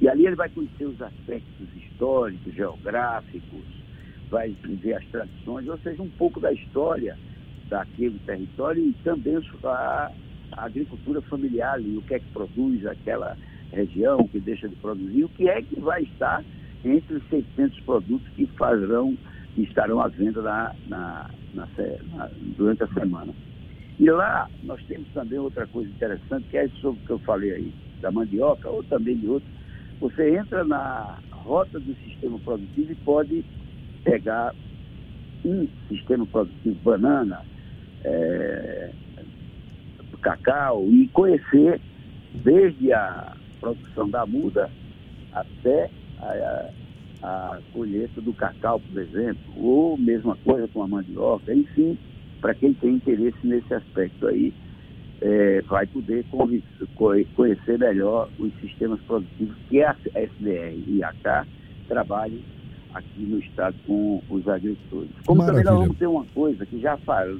E 0.00 0.08
ali 0.08 0.26
ele 0.26 0.36
vai 0.36 0.48
conhecer 0.48 0.84
os 0.84 1.00
aspectos 1.02 1.68
históricos, 1.74 2.54
geográficos, 2.54 3.64
vai 4.30 4.54
ver 4.64 4.94
as 4.94 5.04
tradições, 5.06 5.68
ou 5.68 5.78
seja, 5.78 6.02
um 6.02 6.10
pouco 6.10 6.40
da 6.40 6.52
história 6.52 7.16
daquele 7.68 8.18
território 8.20 8.82
e 8.82 8.92
também 9.04 9.36
a, 9.64 10.10
a 10.52 10.64
agricultura 10.64 11.20
familiar 11.22 11.74
ali, 11.74 11.96
o 11.96 12.02
que 12.02 12.14
é 12.14 12.18
que 12.18 12.32
produz 12.32 12.86
aquela 12.86 13.36
região, 13.72 14.20
o 14.20 14.28
que 14.28 14.40
deixa 14.40 14.68
de 14.68 14.76
produzir, 14.76 15.24
o 15.24 15.28
que 15.28 15.48
é 15.48 15.60
que 15.62 15.78
vai 15.80 16.02
estar 16.02 16.44
entre 16.84 17.16
os 17.16 17.28
600 17.28 17.80
produtos 17.80 18.28
que 18.34 18.46
farão, 18.46 19.16
que 19.54 19.62
estarão 19.62 20.00
à 20.00 20.08
venda 20.08 20.40
na, 20.40 20.74
na, 20.86 21.30
na, 21.54 21.68
durante 22.56 22.84
a 22.84 22.88
semana. 22.88 23.32
E 23.98 24.08
lá 24.10 24.48
nós 24.62 24.82
temos 24.84 25.08
também 25.12 25.38
outra 25.38 25.66
coisa 25.66 25.90
interessante, 25.90 26.46
que 26.48 26.56
é 26.56 26.68
sobre 26.80 27.00
o 27.02 27.06
que 27.06 27.10
eu 27.10 27.18
falei 27.20 27.52
aí, 27.52 27.72
da 28.00 28.12
mandioca, 28.12 28.70
ou 28.70 28.82
também 28.84 29.16
de 29.16 29.26
outros. 29.26 29.57
Você 30.00 30.36
entra 30.36 30.64
na 30.64 31.18
rota 31.32 31.80
do 31.80 31.94
sistema 31.96 32.38
produtivo 32.40 32.92
e 32.92 32.96
pode 32.96 33.44
pegar 34.04 34.54
um 35.44 35.68
sistema 35.88 36.26
produtivo 36.26 36.76
banana, 36.82 37.40
é, 38.04 38.92
cacau, 40.22 40.84
e 40.90 41.08
conhecer 41.08 41.80
desde 42.32 42.92
a 42.92 43.36
produção 43.60 44.08
da 44.08 44.26
muda 44.26 44.70
até 45.32 45.90
a, 46.18 46.70
a, 47.22 47.56
a 47.56 47.60
colheita 47.72 48.20
do 48.20 48.34
cacau, 48.34 48.80
por 48.80 49.00
exemplo, 49.00 49.40
ou 49.56 49.98
mesma 49.98 50.36
coisa 50.36 50.68
com 50.68 50.82
a 50.82 50.88
mandioca, 50.88 51.52
enfim, 51.54 51.98
para 52.40 52.54
quem 52.54 52.74
tem 52.74 52.94
interesse 52.94 53.38
nesse 53.46 53.72
aspecto 53.74 54.26
aí, 54.28 54.54
é, 55.20 55.62
vai 55.62 55.86
poder 55.86 56.24
conhecer 57.34 57.78
melhor 57.78 58.28
os 58.38 58.52
sistemas 58.60 59.00
produtivos 59.00 59.56
que 59.68 59.82
a 59.82 59.96
SDR 60.14 60.78
e 60.86 61.02
a 61.02 61.08
AK 61.08 61.46
trabalham 61.88 62.38
aqui 62.94 63.22
no 63.22 63.38
estado 63.38 63.76
com 63.86 64.22
os 64.30 64.48
agricultores. 64.48 65.10
Como 65.26 65.38
Maravilha. 65.40 65.64
também 65.64 65.78
nós 65.78 65.86
vamos 65.86 65.98
ter 65.98 66.06
uma 66.06 66.24
coisa 66.34 66.64
que 66.66 66.80
já, 66.80 66.96
faz, 66.98 67.36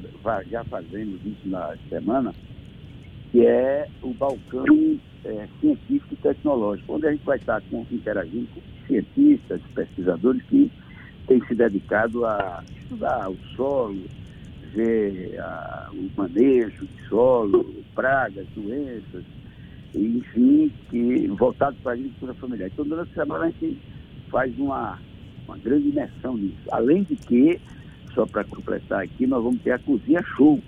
já 0.50 0.64
fazemos 0.64 1.20
isso 1.24 1.48
na 1.48 1.74
semana, 1.88 2.34
que 3.30 3.46
é 3.46 3.88
o 4.02 4.12
balcão 4.12 4.98
é, 5.24 5.48
científico 5.60 6.14
e 6.14 6.16
tecnológico, 6.16 6.94
onde 6.94 7.06
a 7.06 7.12
gente 7.12 7.24
vai 7.24 7.36
estar 7.38 7.62
com, 7.70 7.86
interagindo 7.90 8.48
com 8.54 8.60
cientistas, 8.86 9.60
pesquisadores 9.74 10.42
que 10.44 10.70
têm 11.26 11.44
se 11.46 11.54
dedicado 11.54 12.24
a 12.24 12.62
estudar 12.82 13.30
o 13.30 13.36
solo, 13.54 14.02
ver 14.74 15.38
a, 15.40 15.90
o 15.92 16.10
manejo 16.16 16.86
de 16.86 17.08
solo, 17.08 17.74
pragas, 17.94 18.46
doenças, 18.54 19.24
enfim, 19.94 20.70
que, 20.90 21.26
voltado 21.28 21.76
para 21.82 21.92
a 21.92 21.94
agricultura 21.94 22.34
familiar. 22.34 22.68
Então, 22.68 22.84
durante 22.84 23.10
a 23.12 23.22
semana 23.22 23.44
a 23.46 23.50
gente 23.50 23.78
faz 24.30 24.56
uma, 24.58 24.98
uma 25.46 25.58
grande 25.58 25.88
imersão 25.88 26.36
nisso. 26.36 26.58
Além 26.70 27.02
de 27.02 27.16
que, 27.16 27.60
só 28.14 28.26
para 28.26 28.44
completar 28.44 29.02
aqui, 29.02 29.26
nós 29.26 29.42
vamos 29.42 29.60
ter 29.62 29.72
a 29.72 29.78
cozinha 29.78 30.22
show, 30.36 30.60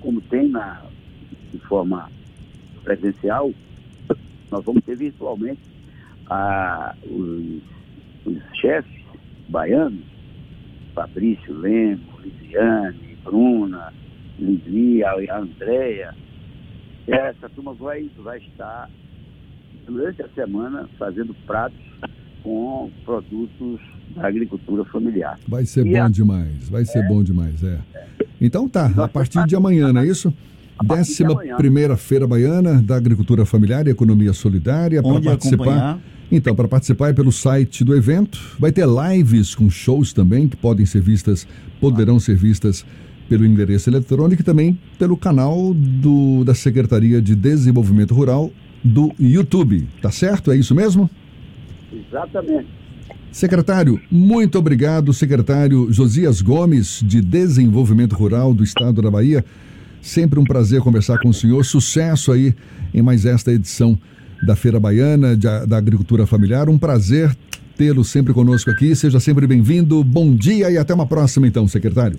como 0.00 0.20
tem 0.22 0.48
na, 0.48 0.82
de 1.52 1.58
forma 1.60 2.10
presencial, 2.82 3.52
nós 4.50 4.64
vamos 4.64 4.82
ter 4.84 4.96
virtualmente 4.96 5.60
a, 6.28 6.94
os, 7.04 7.62
os 8.26 8.42
chefes 8.60 9.02
baianos, 9.48 10.04
Fabrício 10.94 11.54
Lemo, 11.58 12.20
Lisiane, 12.20 13.11
Bruna, 13.24 13.92
Lili, 14.38 15.04
a 15.04 15.38
Andréia. 15.38 16.14
Essa 17.06 17.48
turma 17.48 17.74
vai, 17.74 18.08
vai 18.22 18.38
estar 18.38 18.88
durante 19.86 20.22
a 20.22 20.28
semana 20.34 20.88
fazendo 20.98 21.34
pratos 21.46 21.78
com 22.42 22.90
produtos 23.04 23.80
da 24.14 24.26
agricultura 24.26 24.84
familiar. 24.84 25.38
Vai 25.48 25.64
ser 25.64 25.86
e 25.86 25.92
bom 25.92 26.02
a... 26.02 26.08
demais, 26.08 26.68
vai 26.68 26.84
ser 26.84 26.98
é, 26.98 27.08
bom 27.08 27.22
demais, 27.22 27.62
é. 27.62 27.78
é. 27.94 28.06
Então 28.40 28.68
tá, 28.68 28.86
a 28.96 29.08
partir 29.08 29.44
de 29.46 29.56
amanhã, 29.56 29.92
não 29.92 30.00
é 30.00 30.06
isso? 30.06 30.32
Décima 30.82 31.36
primeira 31.56 31.96
feira 31.96 32.26
baiana 32.26 32.82
da 32.82 32.96
agricultura 32.96 33.44
familiar 33.44 33.86
e 33.86 33.90
economia 33.90 34.32
solidária 34.32 35.02
para 35.02 35.20
participar. 35.20 35.64
Acompanhar? 35.64 36.00
Então, 36.30 36.54
para 36.54 36.66
participar 36.66 37.10
é 37.10 37.12
pelo 37.12 37.30
site 37.30 37.84
do 37.84 37.94
evento. 37.94 38.40
Vai 38.58 38.72
ter 38.72 38.86
lives 38.86 39.54
com 39.54 39.68
shows 39.68 40.14
também 40.14 40.48
que 40.48 40.56
podem 40.56 40.86
ser 40.86 41.02
vistas, 41.02 41.46
poderão 41.78 42.18
ser 42.18 42.36
vistas 42.36 42.86
pelo 43.28 43.46
endereço 43.46 43.88
eletrônico 43.88 44.42
e 44.42 44.44
também 44.44 44.78
pelo 44.98 45.16
canal 45.16 45.72
do, 45.74 46.44
da 46.44 46.54
Secretaria 46.54 47.20
de 47.20 47.34
Desenvolvimento 47.34 48.14
Rural 48.14 48.50
do 48.82 49.12
YouTube. 49.18 49.86
Tá 50.00 50.10
certo? 50.10 50.50
É 50.50 50.56
isso 50.56 50.74
mesmo? 50.74 51.08
Exatamente. 51.92 52.66
Secretário, 53.30 53.98
muito 54.10 54.58
obrigado, 54.58 55.12
secretário 55.14 55.90
Josias 55.90 56.42
Gomes, 56.42 57.02
de 57.02 57.22
Desenvolvimento 57.22 58.14
Rural 58.14 58.52
do 58.52 58.62
Estado 58.62 59.00
da 59.00 59.10
Bahia. 59.10 59.42
Sempre 60.02 60.38
um 60.38 60.44
prazer 60.44 60.82
conversar 60.82 61.18
com 61.18 61.30
o 61.30 61.34
senhor. 61.34 61.64
Sucesso 61.64 62.32
aí 62.32 62.54
em 62.92 63.00
mais 63.00 63.24
esta 63.24 63.50
edição 63.50 63.98
da 64.44 64.56
Feira 64.56 64.78
Baiana 64.78 65.36
de, 65.36 65.46
da 65.66 65.78
Agricultura 65.78 66.26
Familiar. 66.26 66.68
Um 66.68 66.76
prazer 66.76 67.34
tê-lo 67.76 68.04
sempre 68.04 68.34
conosco 68.34 68.70
aqui. 68.70 68.94
Seja 68.94 69.18
sempre 69.18 69.46
bem-vindo. 69.46 70.02
Bom 70.04 70.34
dia 70.34 70.70
e 70.70 70.76
até 70.76 70.92
uma 70.92 71.06
próxima, 71.06 71.46
então, 71.46 71.66
secretário. 71.66 72.18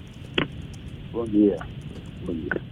Bom 1.24 1.30
dia. 1.32 1.58
Bom 2.22 2.36
dia. 2.36 2.63